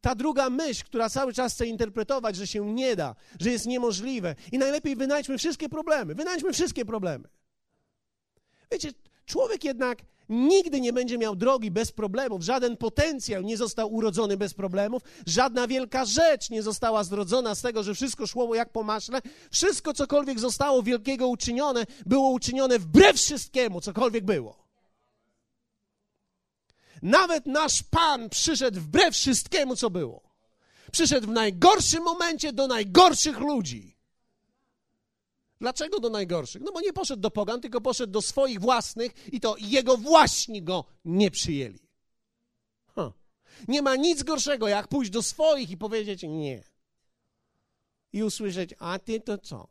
[0.01, 4.35] ta druga myśl, która cały czas chce interpretować, że się nie da, że jest niemożliwe
[4.53, 7.29] i najlepiej wynajdźmy wszystkie problemy, wynajdźmy wszystkie problemy.
[8.73, 8.93] Wiecie,
[9.29, 14.55] człowiek jednak nigdy nie będzie miał drogi bez problemów, żaden potencjał nie został urodzony bez
[14.55, 19.21] problemów, żadna wielka rzecz nie została zrodzona z tego, że wszystko szło jak po maśle.
[19.51, 24.69] Wszystko, cokolwiek zostało wielkiego uczynione, było uczynione wbrew wszystkiemu, cokolwiek było.
[27.03, 30.23] Nawet nasz Pan przyszedł wbrew wszystkiemu, co było.
[30.93, 33.98] Przyszedł w najgorszym momencie do najgorszych ludzi.
[35.61, 36.63] Dlaczego do najgorszych?
[36.63, 40.63] No bo nie poszedł do pogan, tylko poszedł do swoich własnych i to jego właśnie
[40.63, 41.89] go nie przyjęli.
[42.95, 43.13] Huh.
[43.69, 46.65] Nie ma nic gorszego, jak pójść do swoich i powiedzieć nie.
[48.13, 49.69] I usłyszeć, a ty to co?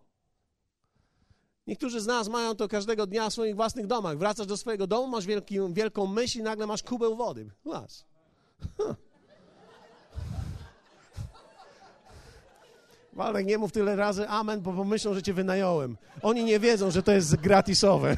[1.67, 4.17] Niektórzy z nas mają to każdego dnia w swoich własnych domach.
[4.17, 7.49] Wracasz do swojego domu, masz wielki, wielką myśl i nagle masz kubeł wody.
[7.65, 8.05] Las.
[8.77, 8.95] Huh.
[13.17, 15.97] Walek, nie mów tyle razy amen, bo pomyślą, że cię wynająłem.
[16.21, 18.17] Oni nie wiedzą, że to jest gratisowe.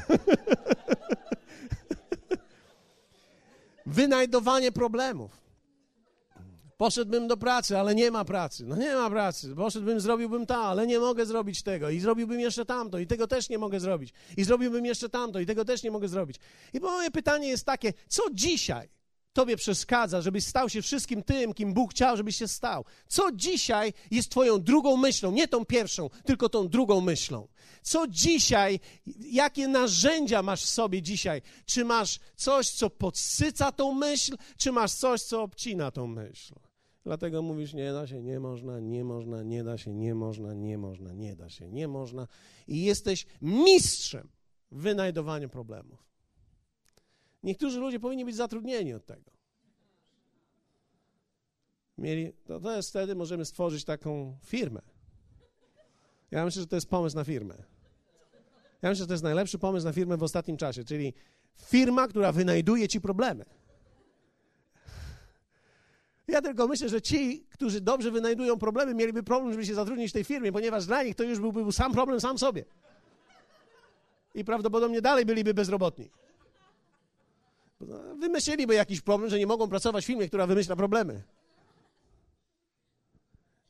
[3.86, 5.40] Wynajdowanie problemów.
[6.76, 8.64] Poszedłbym do pracy, ale nie ma pracy.
[8.66, 9.54] No nie ma pracy.
[9.56, 11.90] Poszedłbym, zrobiłbym to, ale nie mogę zrobić tego.
[11.90, 14.12] I zrobiłbym jeszcze tamto, i tego też nie mogę zrobić.
[14.36, 16.36] I zrobiłbym jeszcze tamto, i tego też nie mogę zrobić.
[16.72, 18.88] I moje pytanie jest takie, co dzisiaj
[19.32, 22.84] Tobie przeszkadza, żebyś stał się wszystkim tym, kim Bóg chciał, żebyś się stał.
[23.08, 27.48] Co dzisiaj jest Twoją drugą myślą, nie tą pierwszą, tylko tą drugą myślą?
[27.82, 28.80] Co dzisiaj,
[29.20, 31.42] jakie narzędzia masz w sobie dzisiaj?
[31.66, 36.54] Czy masz coś, co podsyca tą myśl, czy masz coś, co obcina tą myśl?
[37.04, 40.78] Dlatego mówisz, nie da się, nie można, nie można, nie da się, nie można, nie
[40.78, 42.28] można, nie da się, nie można.
[42.68, 44.28] I jesteś mistrzem
[44.70, 46.09] w wynajdowaniu problemów.
[47.42, 49.30] Niektórzy ludzie powinni być zatrudnieni od tego.
[51.98, 54.80] Mieli, to, to jest wtedy możemy stworzyć taką firmę.
[56.30, 57.54] Ja myślę, że to jest pomysł na firmę.
[58.82, 61.14] Ja myślę, że to jest najlepszy pomysł na firmę w ostatnim czasie, czyli
[61.56, 63.44] firma, która wynajduje ci problemy.
[66.28, 70.12] Ja tylko myślę, że ci, którzy dobrze wynajdują problemy, mieliby problem, żeby się zatrudnić w
[70.12, 72.64] tej firmie, ponieważ dla nich to już byłby był sam problem sam sobie.
[74.34, 76.10] I prawdopodobnie dalej byliby bezrobotni.
[78.20, 81.22] Wymyśliliby jakiś problem, że nie mogą pracować w firmie, która wymyśla problemy.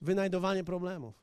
[0.01, 1.15] Wynajdowanie problemów.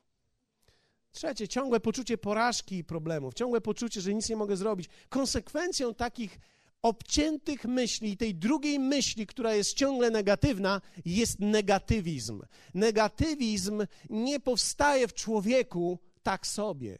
[1.12, 4.88] Trzecie, ciągłe poczucie porażki i problemów, ciągłe poczucie, że nic nie mogę zrobić.
[5.08, 6.38] Konsekwencją takich
[6.82, 12.42] obciętych myśli, tej drugiej myśli, która jest ciągle negatywna, jest negatywizm.
[12.74, 16.98] Negatywizm nie powstaje w człowieku tak sobie.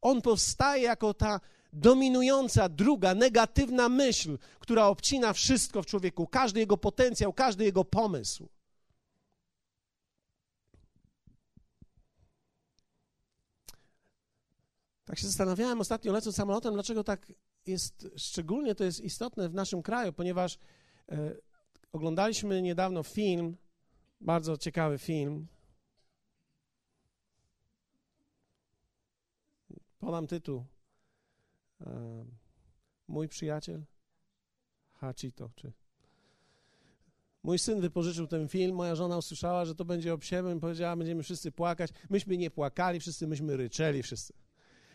[0.00, 1.40] On powstaje jako ta
[1.72, 8.48] dominująca, druga, negatywna myśl, która obcina wszystko w człowieku, każdy jego potencjał, każdy jego pomysł.
[15.04, 17.32] Tak się zastanawiałem ostatnio lecąc samolotem, dlaczego tak
[17.66, 20.58] jest, szczególnie to jest istotne w naszym kraju, ponieważ
[21.08, 21.34] e,
[21.92, 23.56] oglądaliśmy niedawno film,
[24.20, 25.46] bardzo ciekawy film.
[29.98, 30.64] Podam tytuł.
[33.08, 33.84] Mój przyjaciel
[34.92, 35.72] Hachito, czy
[37.42, 40.96] Mój syn wypożyczył ten film, moja żona usłyszała, że to będzie o psie, i powiedziała,
[40.96, 41.90] będziemy wszyscy płakać.
[42.10, 44.32] Myśmy nie płakali wszyscy, myśmy ryczeli wszyscy.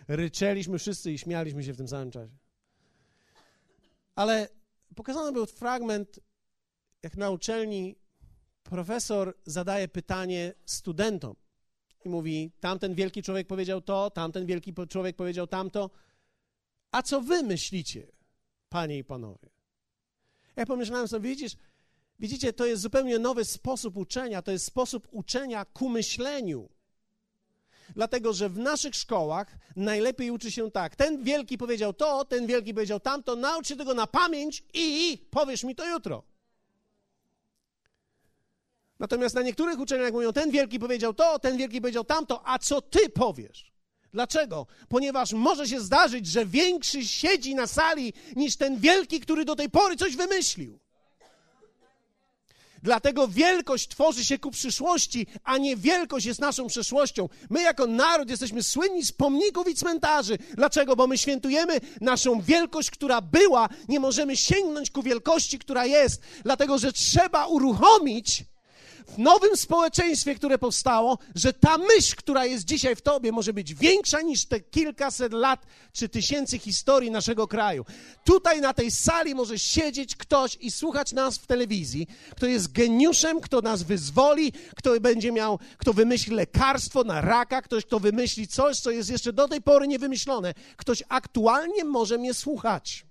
[0.07, 2.37] Ryczeliśmy wszyscy i śmialiśmy się w tym samym czasie.
[4.15, 4.47] Ale
[4.95, 6.19] pokazany był fragment,
[7.03, 7.95] jak na uczelni
[8.63, 11.35] profesor zadaje pytanie studentom
[12.05, 15.89] i mówi, tamten wielki człowiek powiedział to, tamten wielki człowiek powiedział tamto,
[16.93, 18.07] a co wy myślicie,
[18.69, 19.49] panie i panowie?
[20.55, 21.55] Ja pomyślałem sobie, widzisz,
[22.19, 26.69] Widzicie, to jest zupełnie nowy sposób uczenia, to jest sposób uczenia ku myśleniu.
[27.95, 30.95] Dlatego, że w naszych szkołach najlepiej uczy się tak.
[30.95, 35.63] Ten wielki powiedział to, ten wielki powiedział tamto, naucz się tego na pamięć i powiesz
[35.63, 36.23] mi to jutro.
[38.99, 42.81] Natomiast na niektórych uczelniach mówią, ten wielki powiedział to, ten wielki powiedział tamto, a co
[42.81, 43.72] ty powiesz?
[44.13, 44.67] Dlaczego?
[44.89, 49.69] Ponieważ może się zdarzyć, że większy siedzi na sali niż ten wielki, który do tej
[49.69, 50.79] pory coś wymyślił.
[52.83, 57.29] Dlatego wielkość tworzy się ku przyszłości, a nie wielkość jest naszą przeszłością.
[57.49, 60.37] My jako naród jesteśmy słynni z pomników i cmentarzy.
[60.53, 60.95] Dlaczego?
[60.95, 63.69] Bo my świętujemy naszą wielkość, która była.
[63.87, 66.21] Nie możemy sięgnąć ku wielkości, która jest.
[66.43, 68.43] Dlatego, że trzeba uruchomić
[69.07, 73.73] w nowym społeczeństwie, które powstało, że ta myśl, która jest dzisiaj w tobie, może być
[73.73, 77.85] większa niż te kilkaset lat czy tysięcy historii naszego kraju.
[78.23, 83.41] Tutaj na tej sali może siedzieć ktoś i słuchać nas w telewizji, kto jest geniuszem,
[83.41, 88.79] kto nas wyzwoli, kto będzie miał, kto wymyśli lekarstwo na raka, ktoś, kto wymyśli coś,
[88.79, 90.53] co jest jeszcze do tej pory niewymyślone.
[90.77, 93.05] Ktoś aktualnie może mnie słuchać.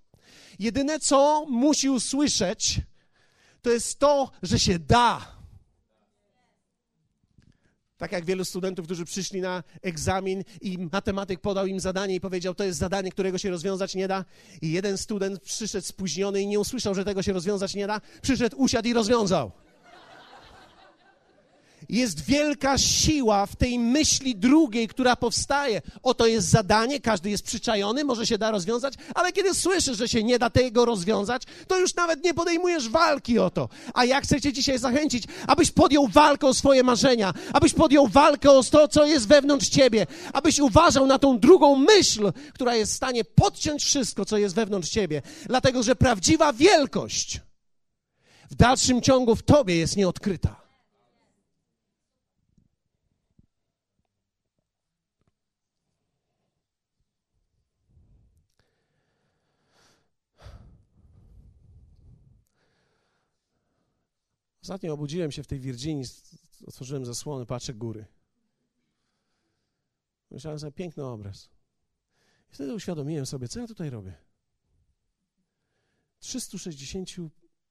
[0.58, 2.80] Jedyne, co musi usłyszeć,
[3.62, 5.41] to jest to, że się da
[8.02, 12.54] tak jak wielu studentów, którzy przyszli na egzamin i matematyk podał im zadanie i powiedział,
[12.54, 14.24] to jest zadanie, którego się rozwiązać nie da.
[14.62, 18.00] I jeden student przyszedł spóźniony i nie usłyszał, że tego się rozwiązać nie da.
[18.22, 19.52] Przyszedł, usiadł i rozwiązał.
[21.88, 25.82] Jest wielka siła w tej myśli drugiej, która powstaje.
[26.02, 30.22] Oto jest zadanie, każdy jest przyczajony, może się da rozwiązać, ale kiedy słyszysz, że się
[30.22, 33.68] nie da tego rozwiązać, to już nawet nie podejmujesz walki o to.
[33.94, 38.50] A ja chcę Cię dzisiaj zachęcić, abyś podjął walkę o swoje marzenia, abyś podjął walkę
[38.50, 42.96] o to, co jest wewnątrz Ciebie, abyś uważał na tą drugą myśl, która jest w
[42.96, 45.22] stanie podciąć wszystko, co jest wewnątrz Ciebie.
[45.46, 47.40] Dlatego, że prawdziwa wielkość
[48.50, 50.61] w dalszym ciągu w Tobie jest nieodkryta.
[64.62, 66.04] Ostatnio obudziłem się w tej Virginii,
[66.66, 68.06] otworzyłem zasłony, patrzę góry.
[70.30, 71.50] Myślałem sobie, piękny obraz.
[72.50, 74.14] I wtedy uświadomiłem sobie, co ja tutaj robię.
[76.18, 77.10] 360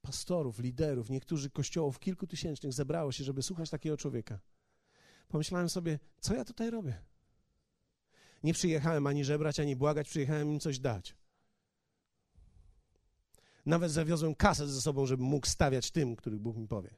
[0.02, 4.38] pastorów, liderów, niektórzy kościołów kilkutysięcznych zebrało się, żeby słuchać takiego człowieka.
[5.28, 7.02] Pomyślałem sobie, co ja tutaj robię?
[8.42, 11.16] Nie przyjechałem ani żebrać, ani błagać, przyjechałem im coś dać.
[13.66, 16.94] Nawet zawiozłem kasę ze sobą, żebym mógł stawiać tym, których Bóg mi powie.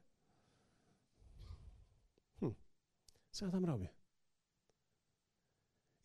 [2.40, 2.56] Hmm.
[3.30, 3.88] Co ja tam robię?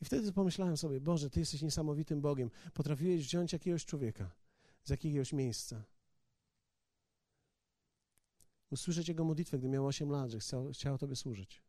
[0.02, 2.52] I wtedy pomyślałem sobie, Boże, Ty jesteś niesamowitym Bogiem.
[2.74, 4.32] Potrafiłeś wziąć jakiegoś człowieka
[4.84, 5.84] z jakiegoś miejsca,
[8.69, 11.62] usłyszeć jego modlitwę, gdy miał 8 lat, że chciał, chciał Tobie służyć.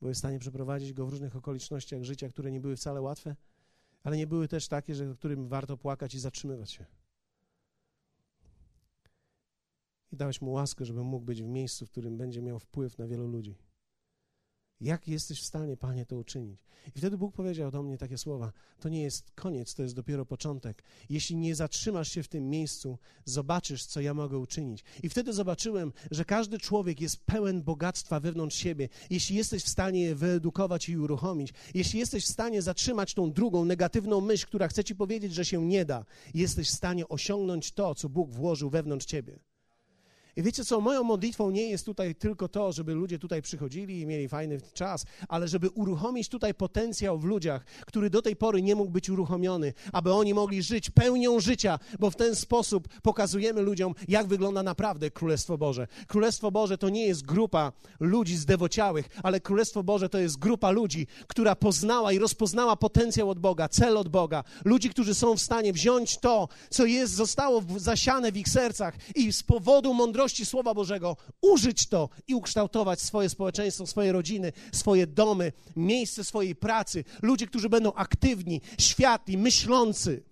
[0.00, 3.36] Byłeś w stanie przeprowadzić go w różnych okolicznościach życia, które nie były wcale łatwe,
[4.02, 6.86] ale nie były też takie, że którym warto płakać i zatrzymywać się.
[10.12, 13.06] I dałeś mu łaskę, żeby mógł być w miejscu, w którym będzie miał wpływ na
[13.06, 13.56] wielu ludzi.
[14.80, 16.60] Jak jesteś w stanie, Panie, to uczynić?
[16.96, 20.26] I wtedy Bóg powiedział do mnie takie słowa: To nie jest koniec, to jest dopiero
[20.26, 20.82] początek.
[21.10, 24.84] Jeśli nie zatrzymasz się w tym miejscu, zobaczysz, co ja mogę uczynić.
[25.02, 28.88] I wtedy zobaczyłem, że każdy człowiek jest pełen bogactwa wewnątrz siebie.
[29.10, 33.64] Jeśli jesteś w stanie je wyedukować i uruchomić, jeśli jesteś w stanie zatrzymać tą drugą,
[33.64, 37.94] negatywną myśl, która chce ci powiedzieć, że się nie da, jesteś w stanie osiągnąć to,
[37.94, 39.49] co Bóg włożył wewnątrz ciebie.
[40.36, 44.06] I wiecie co, moją modlitwą nie jest tutaj tylko to, żeby ludzie tutaj przychodzili i
[44.06, 48.74] mieli fajny czas, ale żeby uruchomić tutaj potencjał w ludziach, który do tej pory nie
[48.74, 53.94] mógł być uruchomiony, aby oni mogli żyć pełnią życia, bo w ten sposób pokazujemy ludziom,
[54.08, 55.86] jak wygląda naprawdę Królestwo Boże.
[56.06, 61.06] Królestwo Boże to nie jest grupa ludzi zdewociałych, ale Królestwo Boże to jest grupa ludzi,
[61.26, 64.44] która poznała i rozpoznała potencjał od Boga, cel od Boga.
[64.64, 69.32] Ludzi, którzy są w stanie wziąć to, co jest, zostało zasiane w ich sercach i
[69.32, 75.52] z powodu mądrości Słowa Bożego użyć to i ukształtować swoje społeczeństwo, swoje rodziny, swoje domy,
[75.76, 77.04] miejsce swojej pracy.
[77.22, 80.22] Ludzie, którzy będą aktywni, światli, myślący.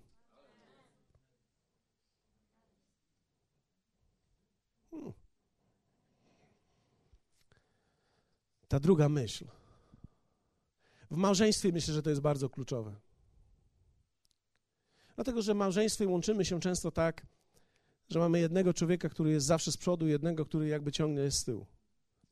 [4.91, 5.13] Hmm.
[8.67, 9.45] Ta druga myśl.
[11.11, 12.95] W małżeństwie myślę, że to jest bardzo kluczowe.
[15.15, 17.25] Dlatego, że w małżeństwie łączymy się często tak,
[18.09, 21.43] że mamy jednego człowieka, który jest zawsze z przodu, jednego, który jakby ciągle jest z
[21.43, 21.65] tyłu.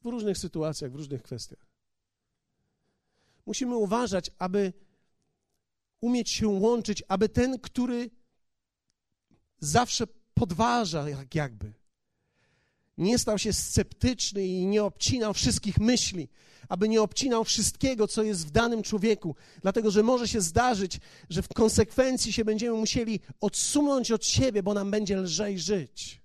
[0.01, 1.67] W różnych sytuacjach, w różnych kwestiach.
[3.45, 4.73] Musimy uważać, aby
[6.01, 8.09] umieć się łączyć, aby ten, który
[9.59, 11.73] zawsze podważa, jak jakby,
[12.97, 16.29] nie stał się sceptyczny i nie obcinał wszystkich myśli,
[16.69, 21.41] aby nie obcinał wszystkiego, co jest w danym człowieku, dlatego że może się zdarzyć, że
[21.41, 26.21] w konsekwencji się będziemy musieli odsunąć od siebie, bo nam będzie lżej żyć.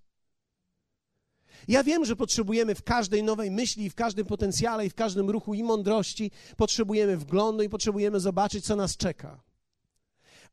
[1.68, 5.55] Ja wiem, że potrzebujemy w każdej nowej myśli, w każdym potencjale i w każdym ruchu
[5.55, 9.52] i mądrości, potrzebujemy wglądu i potrzebujemy zobaczyć, co nas czeka.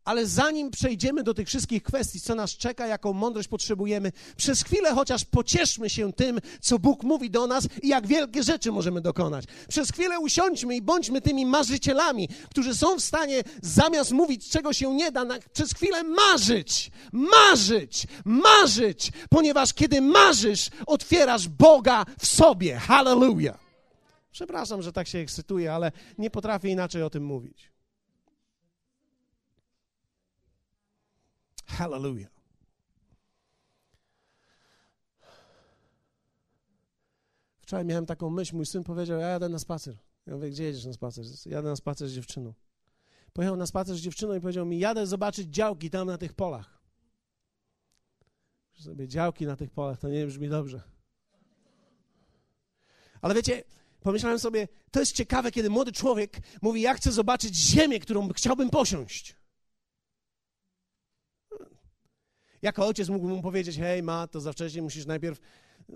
[0.10, 4.93] Ale zanim przejdziemy do tych wszystkich kwestii, co nas czeka, jaką mądrość potrzebujemy, przez chwilę
[4.93, 9.45] chociaż pocieszmy się tym, co Bóg mówi do nas i jak wielkie rzeczy możemy dokonać.
[9.68, 14.95] Przez chwilę usiądźmy i bądźmy tymi marzycielami, którzy są w stanie zamiast mówić, czego się
[14.95, 22.76] nie da, na, przez chwilę marzyć, marzyć, marzyć, ponieważ kiedy marzysz, otwierasz Boga w sobie.
[22.76, 23.60] Hallelujah.
[24.32, 27.78] Przepraszam, że tak się ekscytuję, ale nie potrafię inaczej o tym mówić.
[31.70, 32.30] Hallelujah.
[37.61, 39.97] Wczoraj miałem taką myśl, mój syn powiedział, ja jadę na spacer.
[40.26, 41.26] Ja mówię, gdzie jedziesz na spacer?
[41.45, 42.53] Jadę na spacer z dziewczyną.
[43.34, 46.80] Pojechał na spacer z dziewczyną i powiedział mi, jadę zobaczyć działki tam na tych polach.
[48.74, 50.82] Sobie działki na tych polach, to nie brzmi dobrze.
[53.22, 53.63] Ale wiecie,
[53.99, 58.70] pomyślałem sobie, to jest ciekawe, kiedy młody człowiek mówi, ja chcę zobaczyć ziemię, którą chciałbym
[58.70, 59.38] posiąść.
[62.62, 65.39] Jako ojciec mógłbym mu powiedzieć, hej ma, to za wcześnie musisz najpierw
[65.89, 65.93] e,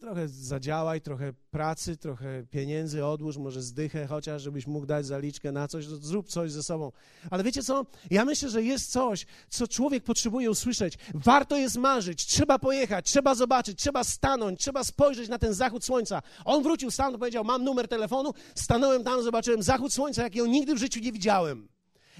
[0.00, 5.68] trochę zadziałaj, trochę pracy, trochę pieniędzy odłóż, może zdychę chociaż, żebyś mógł dać zaliczkę na
[5.68, 6.92] coś, zrób coś ze sobą.
[7.30, 7.86] Ale wiecie co?
[8.10, 10.98] Ja myślę, że jest coś, co człowiek potrzebuje usłyszeć.
[11.14, 16.22] Warto jest marzyć, trzeba pojechać, trzeba zobaczyć, trzeba stanąć, trzeba spojrzeć na ten zachód słońca.
[16.44, 20.78] On wrócił stamtąd, powiedział, mam numer telefonu, stanąłem tam, zobaczyłem zachód słońca, jakiego nigdy w
[20.78, 21.73] życiu nie widziałem.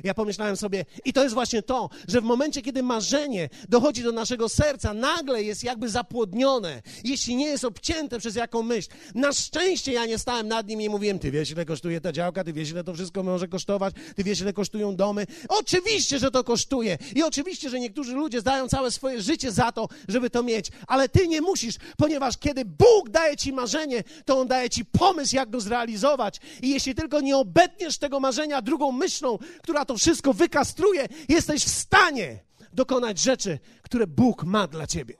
[0.04, 4.12] Ja pomyślałem sobie, i to jest właśnie to, że w momencie, kiedy marzenie dochodzi do
[4.12, 8.88] naszego serca, nagle jest jakby zapłodnione, jeśli nie jest obcięte przez jaką myśl.
[9.14, 12.44] Na szczęście ja nie stałem nad nim i mówiłem, ty wiesz, ile kosztuje ta działka,
[12.44, 15.26] ty wiesz, ile to wszystko może kosztować, ty wiesz, ile kosztują domy.
[15.48, 19.88] Oczywiście, że to kosztuje i oczywiście, że niektórzy ludzie zdają całe swoje życie za to,
[20.08, 24.48] żeby to mieć, ale ty nie musisz, ponieważ kiedy Bóg daje ci marzenie, to On
[24.48, 29.38] daje ci pomysł, jak go zrealizować i jeśli tylko nie obetniesz tego marzenia drugą myślą,
[29.62, 35.16] która to wszystko wykastruje, jesteś w stanie dokonać rzeczy, które Bóg ma dla ciebie.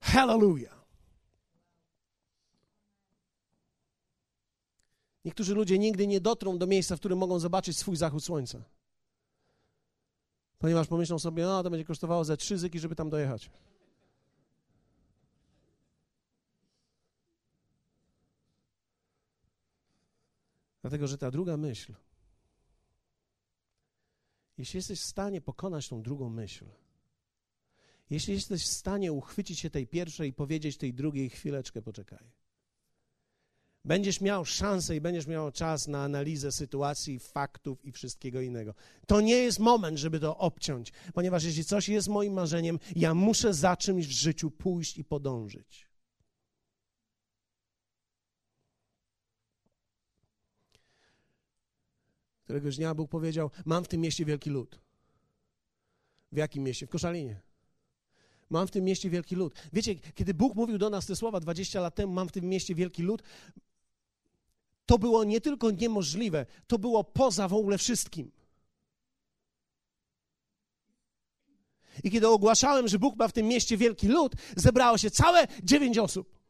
[0.00, 0.82] Hallelujah.
[5.24, 8.62] Niektórzy ludzie nigdy nie dotrą do miejsca, w którym mogą zobaczyć swój zachód słońca.
[10.58, 13.50] Ponieważ pomyślą sobie, no to będzie kosztowało ze trzy zyki, żeby tam dojechać.
[20.82, 21.92] Dlatego, że ta druga myśl
[24.58, 26.64] jeśli jesteś w stanie pokonać tą drugą myśl,
[28.10, 32.32] jeśli jesteś w stanie uchwycić się tej pierwszej i powiedzieć tej drugiej, chwileczkę poczekaj.
[33.84, 38.74] Będziesz miał szansę i będziesz miał czas na analizę sytuacji, faktów i wszystkiego innego.
[39.06, 43.54] To nie jest moment, żeby to obciąć, ponieważ jeśli coś jest moim marzeniem, ja muszę
[43.54, 45.91] za czymś w życiu pójść i podążyć.
[52.44, 54.78] Któregoś dnia Bóg powiedział: Mam w tym mieście wielki lud.
[56.32, 56.86] W jakim mieście?
[56.86, 57.40] W Koszalinie.
[58.50, 59.54] Mam w tym mieście wielki lud.
[59.72, 62.74] Wiecie, kiedy Bóg mówił do nas te słowa 20 lat temu, mam w tym mieście
[62.74, 63.22] wielki lud,
[64.86, 68.30] to było nie tylko niemożliwe, to było poza w ogóle wszystkim.
[72.04, 75.98] I kiedy ogłaszałem, że Bóg ma w tym mieście wielki lud, zebrało się całe dziewięć
[75.98, 76.41] osób.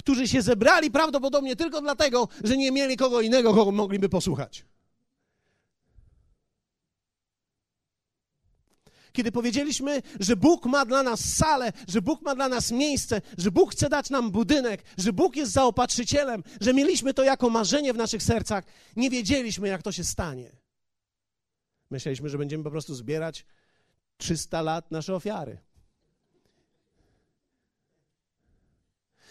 [0.00, 4.64] Którzy się zebrali prawdopodobnie tylko dlatego, że nie mieli kogo innego, kogo mogliby posłuchać.
[9.12, 13.50] Kiedy powiedzieliśmy, że Bóg ma dla nas salę, że Bóg ma dla nas miejsce, że
[13.50, 17.96] Bóg chce dać nam budynek, że Bóg jest zaopatrzycielem, że mieliśmy to jako marzenie w
[17.96, 18.64] naszych sercach,
[18.96, 20.50] nie wiedzieliśmy, jak to się stanie.
[21.90, 23.46] Myśleliśmy, że będziemy po prostu zbierać
[24.16, 25.58] 300 lat nasze ofiary.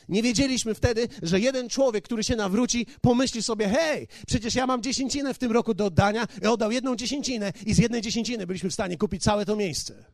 [0.09, 4.83] Nie wiedzieliśmy wtedy, że jeden człowiek, który się nawróci, pomyśli sobie, hej, przecież ja mam
[4.83, 8.69] dziesięcinę w tym roku do oddania i oddał jedną dziesięcinę i z jednej dziesięciny byliśmy
[8.69, 10.05] w stanie kupić całe to miejsce.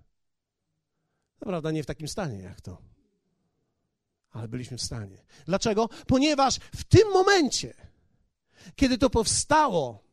[1.40, 2.78] Prawda, nie w takim stanie jak to.
[4.32, 5.18] Ale byliśmy w stanie.
[5.46, 5.90] Dlaczego?
[6.08, 7.74] Ponieważ w tym momencie,
[8.76, 10.05] kiedy to powstało,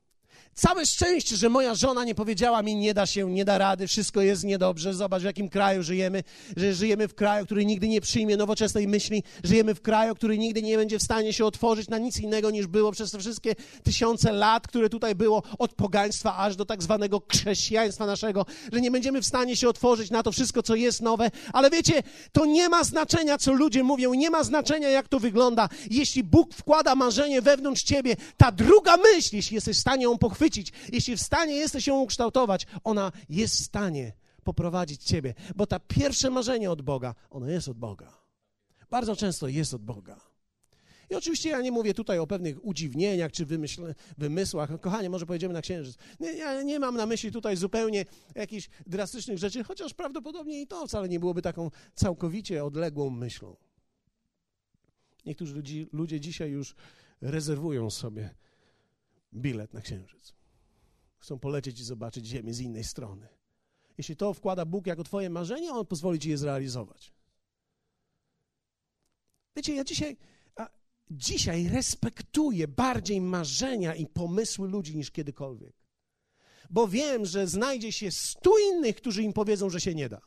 [0.55, 4.21] Całe szczęście, że moja żona nie powiedziała mi, nie da się, nie da rady, wszystko
[4.21, 4.95] jest niedobrze.
[4.95, 6.25] Zobacz, w jakim kraju żyjemy,
[6.57, 10.63] że żyjemy w kraju, który nigdy nie przyjmie nowoczesnej myśli, żyjemy w kraju, który nigdy
[10.63, 14.33] nie będzie w stanie się otworzyć na nic innego niż było przez te wszystkie tysiące
[14.33, 19.21] lat, które tutaj było, od pogaństwa aż do tak zwanego chrześcijaństwa naszego, że nie będziemy
[19.23, 21.31] w stanie się otworzyć na to wszystko, co jest nowe.
[21.53, 25.69] Ale wiecie, to nie ma znaczenia, co ludzie mówią, nie ma znaczenia, jak to wygląda.
[25.91, 30.42] Jeśli Bóg wkłada marzenie wewnątrz ciebie, ta druga myśl, jeśli jesteś w stanie ją pochwycić,
[30.43, 34.13] uchwycić, jeśli w stanie jesteś ją ukształtować, ona jest w stanie
[34.45, 38.19] poprowadzić ciebie, bo ta pierwsze marzenie od Boga, ono jest od Boga.
[38.91, 40.21] Bardzo często jest od Boga.
[41.11, 44.81] I oczywiście ja nie mówię tutaj o pewnych udziwnieniach czy wymyśl, wymysłach.
[44.81, 45.97] Kochanie, może pojedziemy na księżyc.
[46.21, 50.87] Nie, ja nie mam na myśli tutaj zupełnie jakichś drastycznych rzeczy, chociaż prawdopodobnie i to
[50.87, 53.57] wcale nie byłoby taką całkowicie odległą myślą.
[55.27, 56.75] Niektórzy ludzi, ludzie dzisiaj już
[57.21, 58.35] rezerwują sobie
[59.35, 60.35] bilet na księżyc.
[61.19, 63.29] Chcą polecieć i zobaczyć Ziemię z innej strony.
[63.99, 67.13] Jeśli to wkłada Bóg jako Twoje marzenie, On pozwoli Ci je zrealizować.
[69.57, 70.17] Wiecie, ja dzisiaj,
[71.11, 75.75] dzisiaj respektuję bardziej marzenia i pomysły ludzi niż kiedykolwiek.
[76.71, 80.21] Bo wiem, że znajdzie się stu innych, którzy im powiedzą, że się nie da.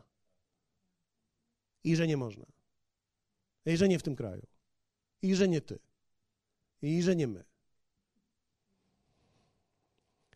[1.83, 2.45] I że nie można.
[3.65, 4.47] I że nie w tym kraju.
[5.21, 5.79] I że nie ty.
[6.81, 7.45] I że nie my.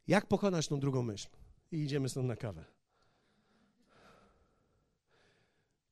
[0.09, 1.27] Jak pokonać tą drugą myśl?
[1.71, 2.65] I idziemy stąd na kawę.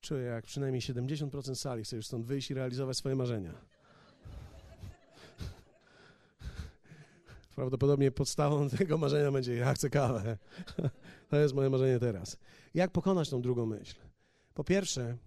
[0.02, 3.54] Czuję, jak przynajmniej 70% sali chce już stąd wyjść i realizować swoje marzenia.
[7.56, 10.38] Prawdopodobnie podstawą tego marzenia będzie: Ja chcę kawę.
[11.30, 12.38] To jest moje marzenie teraz.
[12.74, 13.96] Jak pokonać tą drugą myśl?
[14.54, 15.18] Po pierwsze,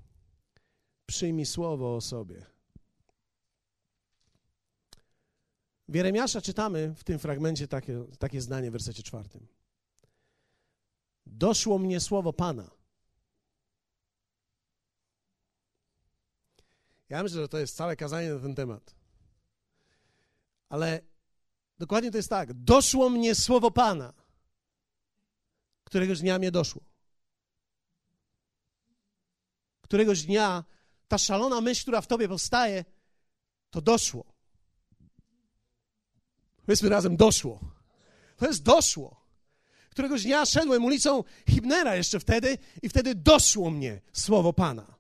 [1.07, 2.47] przyjmij słowo o sobie.
[5.91, 9.47] W Jeremiasza czytamy w tym fragmencie takie, takie zdanie w wersecie czwartym.
[11.27, 12.71] Doszło mnie słowo Pana.
[17.09, 18.95] Ja myślę, że to jest całe kazanie na ten temat.
[20.69, 21.01] Ale
[21.79, 22.53] dokładnie to jest tak.
[22.53, 24.13] Doszło mnie słowo Pana.
[25.85, 26.83] Któregoś dnia mnie doszło.
[29.81, 30.65] Któregoś dnia
[31.09, 32.85] ta szalona myśl, która w tobie powstaje,
[33.71, 34.40] to doszło.
[36.71, 37.61] Powiedzmy razem, doszło.
[38.37, 39.21] To jest doszło.
[39.91, 44.95] Któregoś dnia szedłem ulicą Hibnera jeszcze wtedy i wtedy doszło mnie słowo Pana.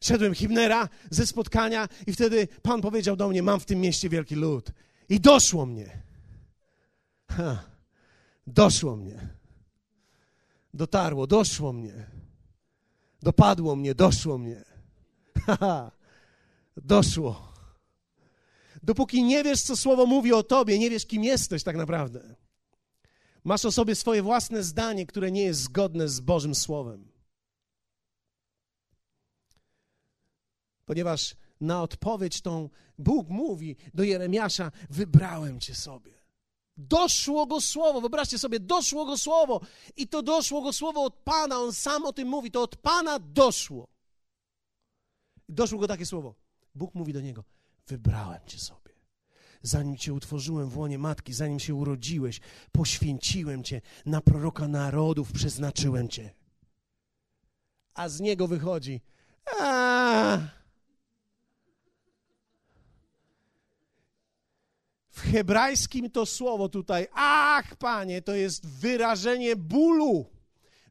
[0.00, 4.34] Szedłem Hibnera ze spotkania i wtedy Pan powiedział do mnie, mam w tym mieście wielki
[4.34, 4.72] lud.
[5.08, 6.02] I doszło mnie.
[7.30, 7.64] Ha,
[8.46, 9.28] doszło mnie.
[10.74, 12.06] Dotarło, doszło mnie.
[13.22, 14.64] Dopadło mnie, doszło mnie.
[15.46, 15.90] Ha, ha,
[16.76, 17.49] doszło.
[18.82, 22.34] Dopóki nie wiesz, co słowo mówi o tobie, nie wiesz, kim jesteś tak naprawdę.
[23.44, 27.08] Masz o sobie swoje własne zdanie, które nie jest zgodne z Bożym Słowem.
[30.84, 32.68] Ponieważ na odpowiedź tą
[32.98, 36.20] Bóg mówi do Jeremiasza: Wybrałem cię sobie.
[36.76, 39.60] Doszło go słowo, wyobraźcie sobie, doszło go słowo.
[39.96, 43.18] I to doszło go słowo od Pana, on sam o tym mówi, to od Pana
[43.18, 43.88] doszło.
[45.48, 46.34] Doszło go takie słowo.
[46.74, 47.44] Bóg mówi do niego:
[47.86, 48.80] Wybrałem cię sobie.
[49.62, 52.40] Zanim cię utworzyłem w łonie matki, zanim się urodziłeś,
[52.72, 56.34] poświęciłem cię, na proroka narodów przeznaczyłem cię.
[57.94, 59.00] A z niego wychodzi,
[59.60, 60.38] a
[65.20, 70.26] W hebrajskim to słowo tutaj, ach, panie, to jest wyrażenie bólu,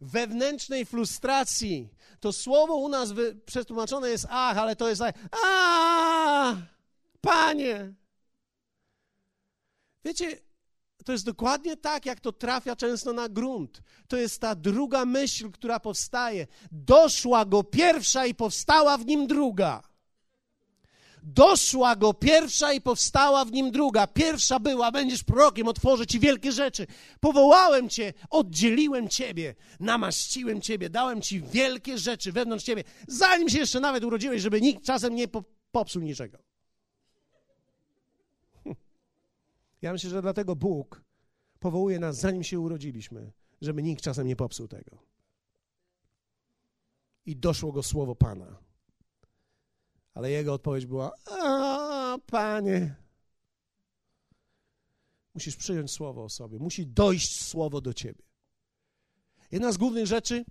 [0.01, 1.89] wewnętrznej frustracji.
[2.19, 3.13] To słowo u nas
[3.45, 5.01] przetłumaczone jest ach, ale to jest
[5.45, 6.55] a
[7.21, 7.93] Panie!
[10.05, 10.39] Wiecie,
[11.05, 13.81] to jest dokładnie tak, jak to trafia często na grunt.
[14.07, 16.47] To jest ta druga myśl, która powstaje.
[16.71, 19.83] Doszła go pierwsza i powstała w nim druga.
[21.23, 24.07] Doszła go pierwsza i powstała w nim druga.
[24.07, 26.87] Pierwsza była, będziesz prorokiem, otworzę ci wielkie rzeczy.
[27.19, 33.79] Powołałem cię, oddzieliłem ciebie, namaściłem ciebie, dałem ci wielkie rzeczy wewnątrz ciebie, zanim się jeszcze
[33.79, 35.27] nawet urodziłeś, żeby nikt czasem nie
[35.71, 36.48] popsuł niczego.
[39.81, 41.03] Ja myślę, że dlatego Bóg
[41.59, 44.97] powołuje nas, zanim się urodziliśmy, żeby nikt czasem nie popsuł tego.
[47.25, 48.57] I doszło go słowo Pana.
[50.13, 52.95] Ale jego odpowiedź była: A, panie.
[55.33, 58.23] Musisz przyjąć słowo o sobie, musi dojść słowo do ciebie.
[59.51, 60.45] Jedna z głównych rzeczy,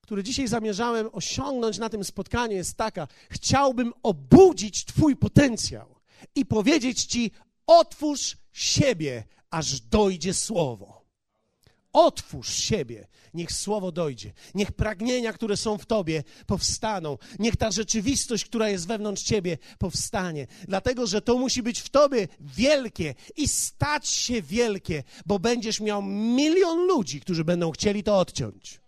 [0.00, 5.94] które dzisiaj zamierzałem osiągnąć na tym spotkaniu, jest taka: chciałbym obudzić Twój potencjał
[6.34, 7.30] i powiedzieć Ci:
[7.68, 11.04] Otwórz siebie, aż dojdzie słowo.
[11.92, 14.32] Otwórz siebie, niech słowo dojdzie.
[14.54, 17.18] Niech pragnienia, które są w tobie, powstaną.
[17.38, 20.46] Niech ta rzeczywistość, która jest wewnątrz ciebie, powstanie.
[20.68, 26.02] Dlatego, że to musi być w tobie wielkie i stać się wielkie, bo będziesz miał
[26.02, 28.80] milion ludzi, którzy będą chcieli to odciąć.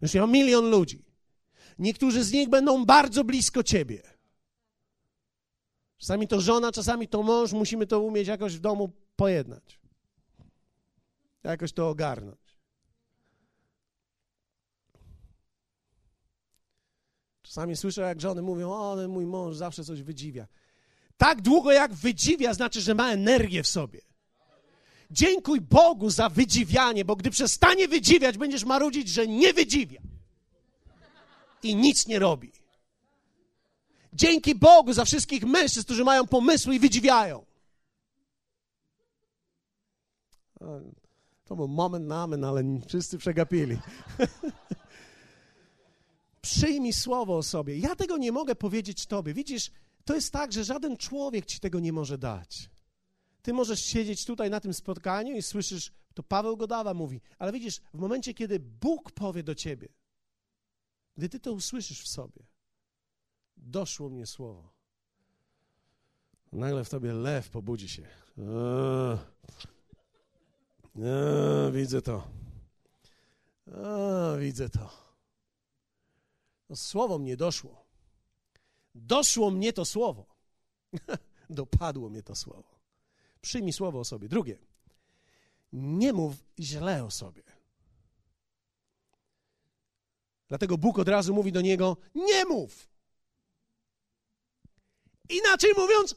[0.00, 1.04] Będziesz miał milion ludzi.
[1.78, 4.11] Niektórzy z nich będą bardzo blisko ciebie.
[6.02, 9.80] Czasami to żona, czasami to mąż, musimy to umieć jakoś w domu pojednać.
[11.44, 12.40] Jakoś to ogarnąć.
[17.42, 20.46] Czasami słyszę, jak żony mówią: O, ale mój mąż zawsze coś wydziwia.
[21.16, 24.00] Tak długo jak wydziwia, znaczy, że ma energię w sobie.
[25.10, 30.00] Dziękuj Bogu za wydziwianie, bo gdy przestanie wydziwiać, będziesz marudzić, że nie wydziwia
[31.62, 32.61] i nic nie robi.
[34.12, 37.44] Dzięki Bogu za wszystkich mężczyzn, którzy mają pomysły i wydziwiają.
[41.44, 43.78] To był moment na amen, ale wszyscy przegapili.
[46.40, 47.78] Przyjmij słowo o sobie.
[47.78, 49.34] Ja tego nie mogę powiedzieć Tobie.
[49.34, 49.70] Widzisz,
[50.04, 52.70] to jest tak, że żaden człowiek Ci tego nie może dać.
[53.42, 57.80] Ty możesz siedzieć tutaj na tym spotkaniu i słyszysz, to Paweł Godawa mówi, ale widzisz,
[57.94, 59.88] w momencie, kiedy Bóg powie do Ciebie,
[61.16, 62.46] gdy Ty to usłyszysz w sobie,
[63.62, 64.72] doszło mnie słowo.
[66.52, 68.02] Nagle w Tobie lew pobudzi się.
[68.38, 69.18] Eee.
[70.96, 72.28] A, widzę to.
[73.66, 74.90] A, widzę to.
[76.68, 77.84] No, słowo mnie doszło.
[78.94, 80.26] Doszło mnie to słowo.
[81.50, 82.78] Dopadło mnie to słowo.
[83.40, 84.28] Przyjmij słowo o sobie.
[84.28, 84.58] Drugie.
[85.72, 87.42] Nie mów źle o sobie.
[90.48, 92.91] Dlatego Bóg od razu mówi do niego: Nie mów.
[95.28, 96.14] Inaczej mówiąc,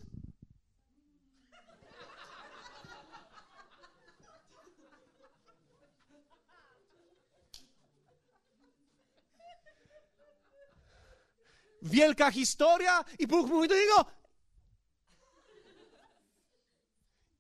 [11.82, 14.06] wielka historia i Bóg mówi do niego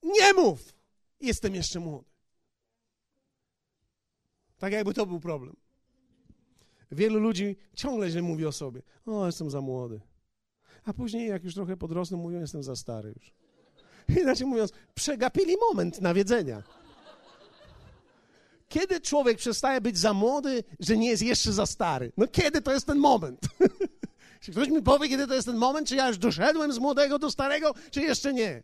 [0.05, 0.73] nie mów,
[1.19, 2.09] jestem jeszcze młody.
[4.57, 5.55] Tak jakby to był problem.
[6.91, 8.81] Wielu ludzi ciągle źle mówi o sobie.
[9.05, 10.01] O, jestem za młody.
[10.85, 13.33] A później, jak już trochę podrosną, mówią, jestem za stary już.
[14.21, 16.63] Inaczej mówiąc, przegapili moment nawiedzenia.
[18.69, 22.11] Kiedy człowiek przestaje być za młody, że nie jest jeszcze za stary?
[22.17, 23.39] No kiedy to jest ten moment?
[24.41, 27.19] Czy ktoś mi powie, kiedy to jest ten moment, czy ja już doszedłem z młodego
[27.19, 28.63] do starego, czy jeszcze nie?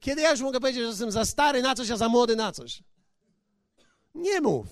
[0.00, 2.52] Kiedy ja już mogę powiedzieć, że jestem za stary na coś, a za młody na
[2.52, 2.82] coś?
[4.14, 4.66] Nie mów.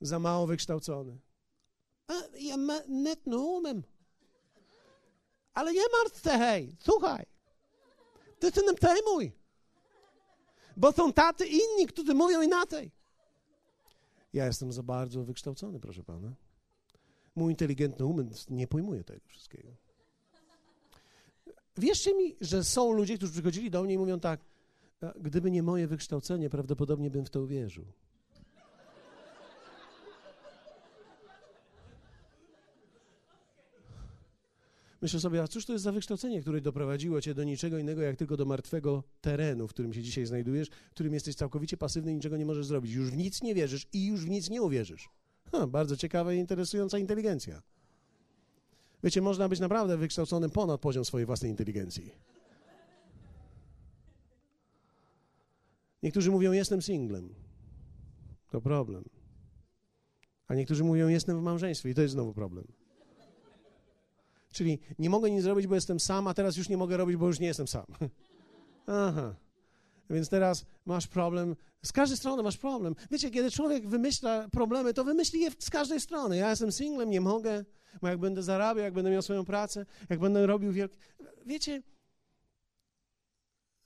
[0.00, 1.18] Za mało wykształcony.
[2.08, 3.82] A, ja ma, netno umiem.
[5.56, 7.26] Ale nie martw się, hej, słuchaj.
[8.38, 9.32] Ty się tym przejmuj.
[10.76, 12.90] Bo są tacy inni, którzy mówią inaczej.
[14.32, 16.32] Ja jestem za bardzo wykształcony, proszę pana.
[17.36, 19.68] Mój inteligentny umysł nie pojmuje tego wszystkiego.
[21.76, 24.40] Wierzcie mi, że są ludzie, którzy przychodzili do mnie i mówią tak,
[25.20, 27.84] gdyby nie moje wykształcenie, prawdopodobnie bym w to uwierzył.
[35.02, 38.16] Myślę sobie, a cóż to jest za wykształcenie, które doprowadziło cię do niczego innego, jak
[38.16, 42.36] tylko do martwego terenu, w którym się dzisiaj znajdujesz, w którym jesteś całkowicie pasywny niczego
[42.36, 42.92] nie możesz zrobić.
[42.92, 45.08] Już w nic nie wierzysz i już w nic nie uwierzysz.
[45.52, 47.62] Ha, bardzo ciekawa i interesująca inteligencja.
[49.04, 52.12] Wiecie, można być naprawdę wykształconym ponad poziom swojej własnej inteligencji.
[56.02, 57.34] Niektórzy mówią, jestem singlem.
[58.50, 59.04] To problem.
[60.48, 62.64] A niektórzy mówią, jestem w małżeństwie i to jest znowu problem.
[64.56, 67.26] Czyli nie mogę nic zrobić, bo jestem sam, a teraz już nie mogę robić, bo
[67.26, 67.86] już nie jestem sam.
[68.86, 69.34] Aha.
[70.10, 72.94] Więc teraz masz problem, z każdej strony masz problem.
[73.10, 76.36] Wiecie, kiedy człowiek wymyśla problemy, to wymyśli je z każdej strony.
[76.36, 77.64] Ja jestem singlem, nie mogę,
[78.02, 80.96] bo jak będę zarabiał, jak będę miał swoją pracę, jak będę robił wielkie...
[81.46, 81.82] Wiecie,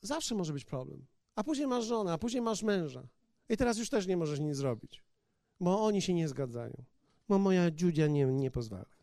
[0.03, 1.07] zawsze może być problem.
[1.35, 3.09] A później masz żonę, a później masz męża.
[3.49, 5.05] I teraz już też nie możesz nic zrobić,
[5.61, 6.85] bo oni się nie zgadzają.
[7.29, 9.01] Bo moja dziudzia nie, nie pozwala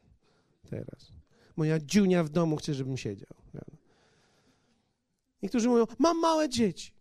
[0.69, 1.16] teraz.
[1.57, 3.37] Moja dziunia w domu chce, żebym siedział.
[5.41, 6.91] Niektórzy mówią, mam małe dzieci.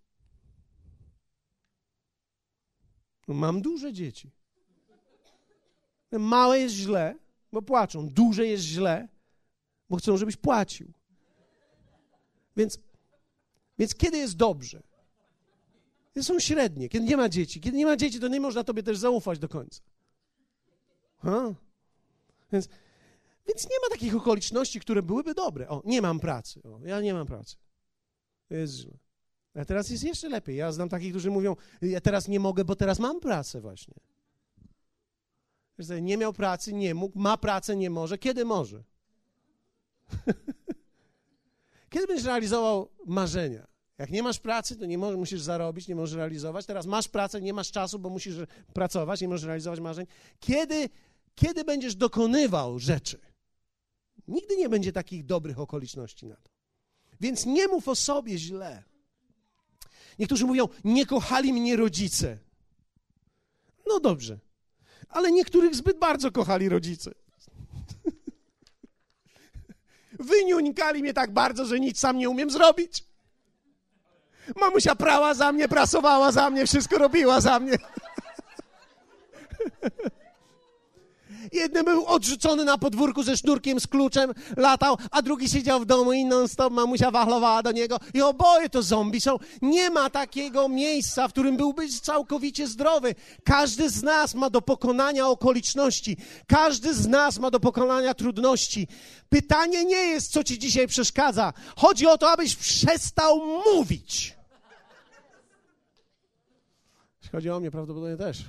[3.29, 4.31] No, mam duże dzieci.
[6.13, 7.15] Małe jest źle,
[7.53, 8.09] bo płaczą.
[8.09, 9.09] Duże jest źle,
[9.91, 10.93] bo chcą, żebyś płacił.
[12.57, 12.79] Więc,
[13.79, 14.83] więc kiedy jest dobrze?
[16.23, 17.61] Są średnie, kiedy nie ma dzieci.
[17.61, 19.83] Kiedy nie ma dzieci, to nie można tobie też zaufać do końca.
[21.19, 21.55] Ha?
[22.53, 22.69] Więc,
[23.49, 25.69] więc nie ma takich okoliczności, które byłyby dobre.
[25.69, 26.63] O, nie mam pracy.
[26.63, 27.57] O, ja nie mam pracy.
[28.51, 28.99] Jest źle.
[29.55, 30.57] A teraz jest jeszcze lepiej.
[30.57, 33.95] Ja znam takich, którzy mówią, ja teraz nie mogę, bo teraz mam pracę właśnie.
[36.03, 38.19] Nie miał pracy, nie mógł, ma pracę, nie może.
[38.19, 38.83] Kiedy może?
[41.91, 43.67] Kiedy będziesz realizował marzenia?
[43.99, 46.67] Jak nie masz pracy, to nie możesz, musisz zarobić, nie możesz realizować.
[46.67, 48.37] Teraz masz pracę, nie masz czasu, bo musisz
[48.73, 50.07] pracować, nie możesz realizować marzeń.
[50.41, 50.89] Kiedy,
[51.35, 53.26] kiedy będziesz dokonywał rzeczy?
[54.29, 56.51] Nigdy nie będzie takich dobrych okoliczności na to.
[57.21, 58.83] Więc nie mów o sobie źle.
[60.19, 62.39] Niektórzy mówią, nie kochali mnie rodzice.
[63.87, 64.39] No dobrze,
[65.09, 67.11] ale niektórych zbyt bardzo kochali rodzice.
[70.31, 73.05] Wyniuńkali mnie tak bardzo, że nic sam nie umiem zrobić.
[74.57, 77.79] Mamusia prała za mnie, prasowała za mnie, wszystko robiła za mnie.
[81.53, 86.13] Jeden był odrzucony na podwórku ze sznurkiem, z kluczem, latał, a drugi siedział w domu
[86.13, 87.99] i non-stop mamusia wachlowała do niego.
[88.15, 89.37] I oboje to zombie są.
[89.63, 93.15] Nie ma takiego miejsca, w którym byłbyś całkowicie zdrowy.
[93.45, 96.17] Każdy z nas ma do pokonania okoliczności.
[96.47, 98.89] Każdy z nas ma do pokonania trudności.
[99.29, 101.53] Pytanie nie jest, co ci dzisiaj przeszkadza.
[101.77, 103.41] Chodzi o to, abyś przestał
[103.75, 104.37] mówić.
[107.33, 108.45] Chodzi o mnie prawdopodobnie też.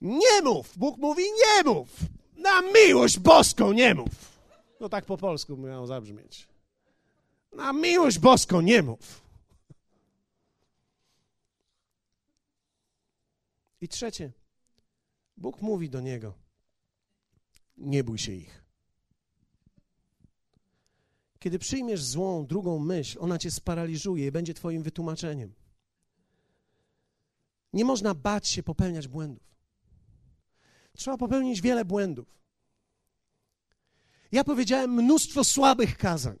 [0.00, 0.78] Nie mów!
[0.78, 1.88] Bóg mówi nie mów!
[2.36, 4.38] Na miłość boską nie mów!
[4.80, 6.48] No tak po polsku miało zabrzmieć.
[7.52, 9.20] Na miłość boską nie mów!
[13.80, 14.32] I trzecie.
[15.36, 16.34] Bóg mówi do niego:
[17.76, 18.64] Nie bój się ich.
[21.38, 25.54] Kiedy przyjmiesz złą, drugą myśl, ona cię sparaliżuje i będzie twoim wytłumaczeniem.
[27.72, 29.49] Nie można bać się popełniać błędów.
[31.00, 32.38] Trzeba popełnić wiele błędów.
[34.32, 36.38] Ja powiedziałem mnóstwo słabych kazań,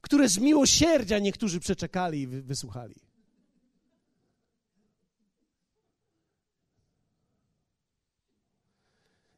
[0.00, 2.94] które z miłosierdzia niektórzy przeczekali i wysłuchali.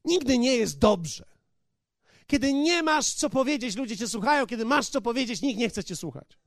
[0.05, 1.25] Nigdy nie jest dobrze.
[2.27, 4.47] Kiedy nie masz co powiedzieć, ludzie cię słuchają.
[4.47, 6.39] Kiedy masz co powiedzieć, nikt nie chce cię słuchać.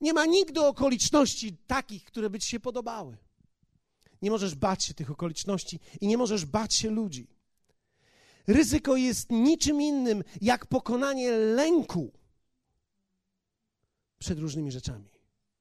[0.00, 3.16] Nie ma nigdy okoliczności takich, które by ci się podobały.
[4.22, 7.26] Nie możesz bać się tych okoliczności i nie możesz bać się ludzi.
[8.46, 12.12] Ryzyko jest niczym innym jak pokonanie lęku
[14.18, 15.08] przed różnymi rzeczami,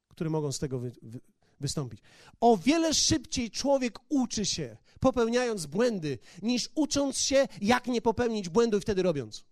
[0.08, 1.20] które mogą z tego wy, wy,
[1.60, 2.02] wystąpić.
[2.40, 8.78] O wiele szybciej człowiek uczy się, popełniając błędy, niż ucząc się, jak nie popełnić błędu
[8.78, 9.46] i wtedy robiąc.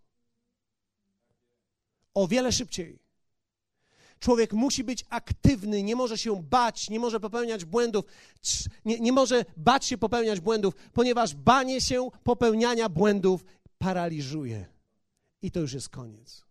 [2.13, 3.06] O wiele szybciej.
[4.19, 8.05] Człowiek musi być aktywny, nie może się bać, nie może popełniać błędów,
[8.85, 13.45] nie, nie może bać się popełniać błędów, ponieważ banie się popełniania błędów
[13.77, 14.65] paraliżuje.
[15.41, 16.45] I to już jest koniec.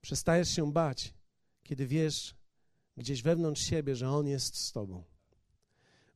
[0.00, 1.14] Przestajesz się bać,
[1.62, 2.34] kiedy wiesz
[2.96, 5.04] gdzieś wewnątrz siebie, że On jest z Tobą.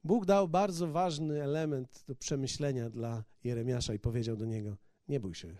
[0.04, 4.76] Bóg dał bardzo ważny element do przemyślenia dla Jeremiasza i powiedział do niego:
[5.10, 5.56] Nie bój się,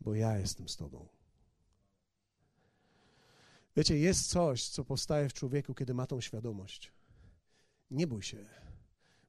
[0.00, 1.08] bo ja jestem z Tobą.
[3.76, 6.92] Wiecie, jest coś, co powstaje w człowieku, kiedy ma tą świadomość.
[7.90, 8.48] Nie bój się,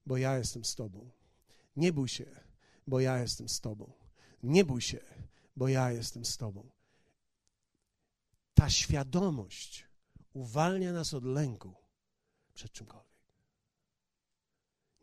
[0.06, 1.10] bo ja jestem z Tobą.
[1.76, 2.26] Nie bój się,
[2.88, 3.92] bo ja jestem z Tobą.
[4.44, 5.00] Nie bój się,
[5.56, 6.70] bo ja jestem z Tobą
[8.60, 9.88] ta świadomość
[10.34, 11.76] uwalnia nas od lęku
[12.54, 13.24] przed czymkolwiek.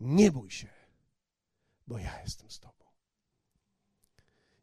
[0.01, 0.69] Nie bój się,
[1.87, 2.86] bo ja jestem z Tobą.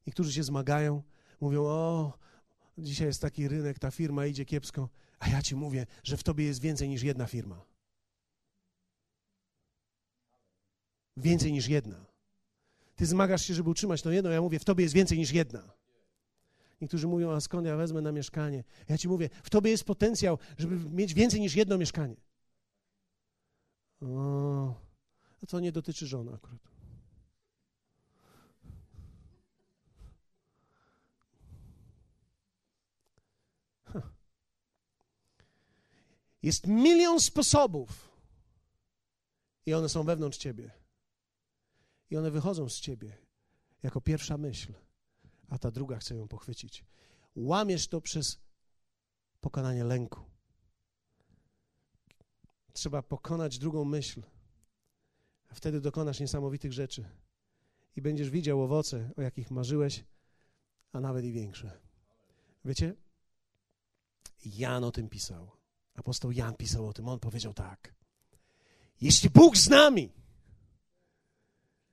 [0.08, 1.04] Niektórzy się zmagają,
[1.42, 2.14] mówią: O,
[2.78, 4.90] dzisiaj jest taki rynek, ta firma idzie kiepsko,
[5.20, 7.66] a ja Ci mówię, że w Tobie jest więcej niż jedna firma.
[11.18, 12.06] Więcej niż jedna.
[12.96, 15.74] Ty zmagasz się, żeby utrzymać to jedno, ja mówię, w Tobie jest więcej niż jedna.
[16.84, 18.64] Niektórzy mówią, a skąd ja wezmę na mieszkanie?
[18.90, 22.16] Ja ci mówię, w tobie jest potencjał, żeby mieć więcej niż jedno mieszkanie.
[24.02, 24.76] O,
[25.48, 26.73] to nie dotyczy żony akurat.
[36.44, 38.10] Jest milion sposobów
[39.66, 40.72] i one są wewnątrz ciebie.
[42.10, 43.18] I one wychodzą z ciebie
[43.84, 44.74] jako pierwsza myśl
[45.54, 46.86] a ta druga chce ją pochwycić.
[47.36, 48.40] Łamiesz to przez
[49.42, 50.20] pokonanie lęku.
[52.74, 54.22] Trzeba pokonać drugą myśl,
[55.50, 57.06] a wtedy dokonasz niesamowitych rzeczy
[57.96, 60.04] i będziesz widział owoce, o jakich marzyłeś,
[60.92, 61.80] a nawet i większe.
[62.66, 62.96] Wiecie?
[64.46, 65.63] Jan o tym pisał.
[65.96, 67.08] Apostoł Jan pisał o tym.
[67.08, 67.94] On powiedział tak.
[69.02, 70.12] Jeśli Bóg z nami,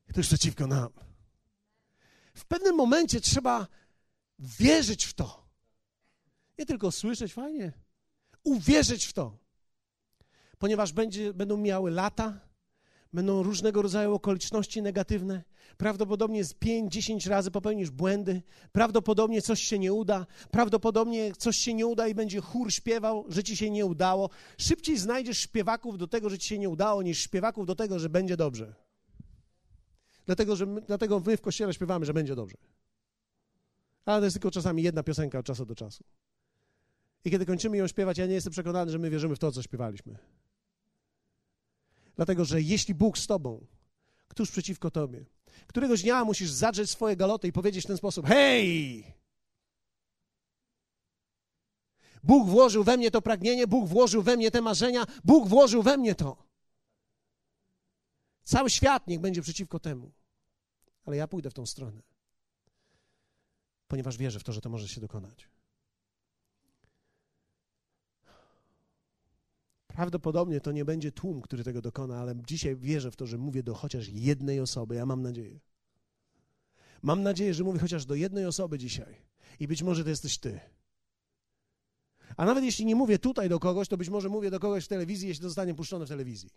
[0.09, 0.88] ktoś przeciwko nam.
[2.34, 3.66] W pewnym momencie trzeba
[4.38, 5.46] wierzyć w to.
[6.59, 7.72] Nie tylko słyszeć, fajnie.
[8.44, 9.38] Uwierzyć w to.
[10.59, 12.40] Ponieważ będzie, będą miały lata,
[13.12, 15.42] będą różnego rodzaju okoliczności negatywne.
[15.76, 18.42] Prawdopodobnie z 5-10 razy popełnisz błędy.
[18.72, 20.26] Prawdopodobnie coś się nie uda.
[20.50, 24.30] Prawdopodobnie coś się nie uda i będzie chór śpiewał, że ci się nie udało.
[24.58, 28.08] Szybciej znajdziesz śpiewaków do tego, że ci się nie udało, niż śpiewaków do tego, że
[28.08, 28.74] będzie dobrze.
[30.26, 32.56] Dlatego, że my, dlatego my w kościele śpiewamy, że będzie dobrze.
[34.04, 36.04] Ale to jest tylko czasami jedna piosenka od czasu do czasu.
[37.24, 39.62] I kiedy kończymy ją śpiewać, ja nie jestem przekonany, że my wierzymy w to, co
[39.62, 40.18] śpiewaliśmy.
[42.16, 43.66] Dlatego, że jeśli Bóg z tobą,
[44.28, 45.24] któż przeciwko tobie?
[45.66, 49.04] Któregoś dnia musisz zadrzeć swoje galoty i powiedzieć w ten sposób: Hej!
[52.22, 55.96] Bóg włożył we mnie to pragnienie, Bóg włożył we mnie te marzenia, Bóg włożył we
[55.96, 56.50] mnie to.
[58.44, 60.12] Cały świat niech będzie przeciwko temu.
[61.04, 62.02] Ale ja pójdę w tą stronę,
[63.88, 65.48] ponieważ wierzę w to, że to może się dokonać.
[70.01, 73.62] Prawdopodobnie to nie będzie tłum, który tego dokona, ale dzisiaj wierzę w to, że mówię
[73.62, 74.94] do chociaż jednej osoby.
[74.94, 75.61] Ja mam nadzieję.
[77.03, 79.16] Mam nadzieję, że mówię chociaż do jednej osoby dzisiaj.
[79.59, 80.61] I być może to jesteś ty.
[82.36, 84.88] A nawet jeśli nie mówię tutaj do kogoś, to być może mówię do kogoś w
[84.88, 86.51] telewizji, jeśli to zostanie puszczone w telewizji.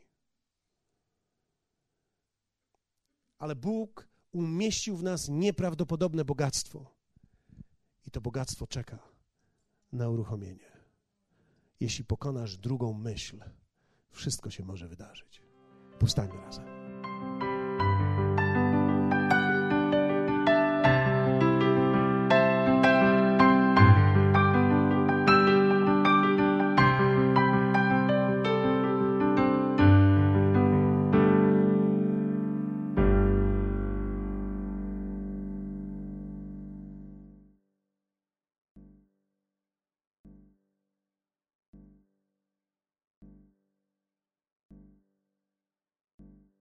[3.37, 6.85] Ale Bóg umieścił w nas nieprawdopodobne bogactwo.
[8.07, 8.99] I to bogactwo czeka
[9.91, 10.72] na uruchomienie.
[11.79, 13.43] Jeśli pokonasz drugą myśl,
[14.11, 15.41] wszystko się może wydarzyć.
[15.99, 16.72] Powstańmy razem.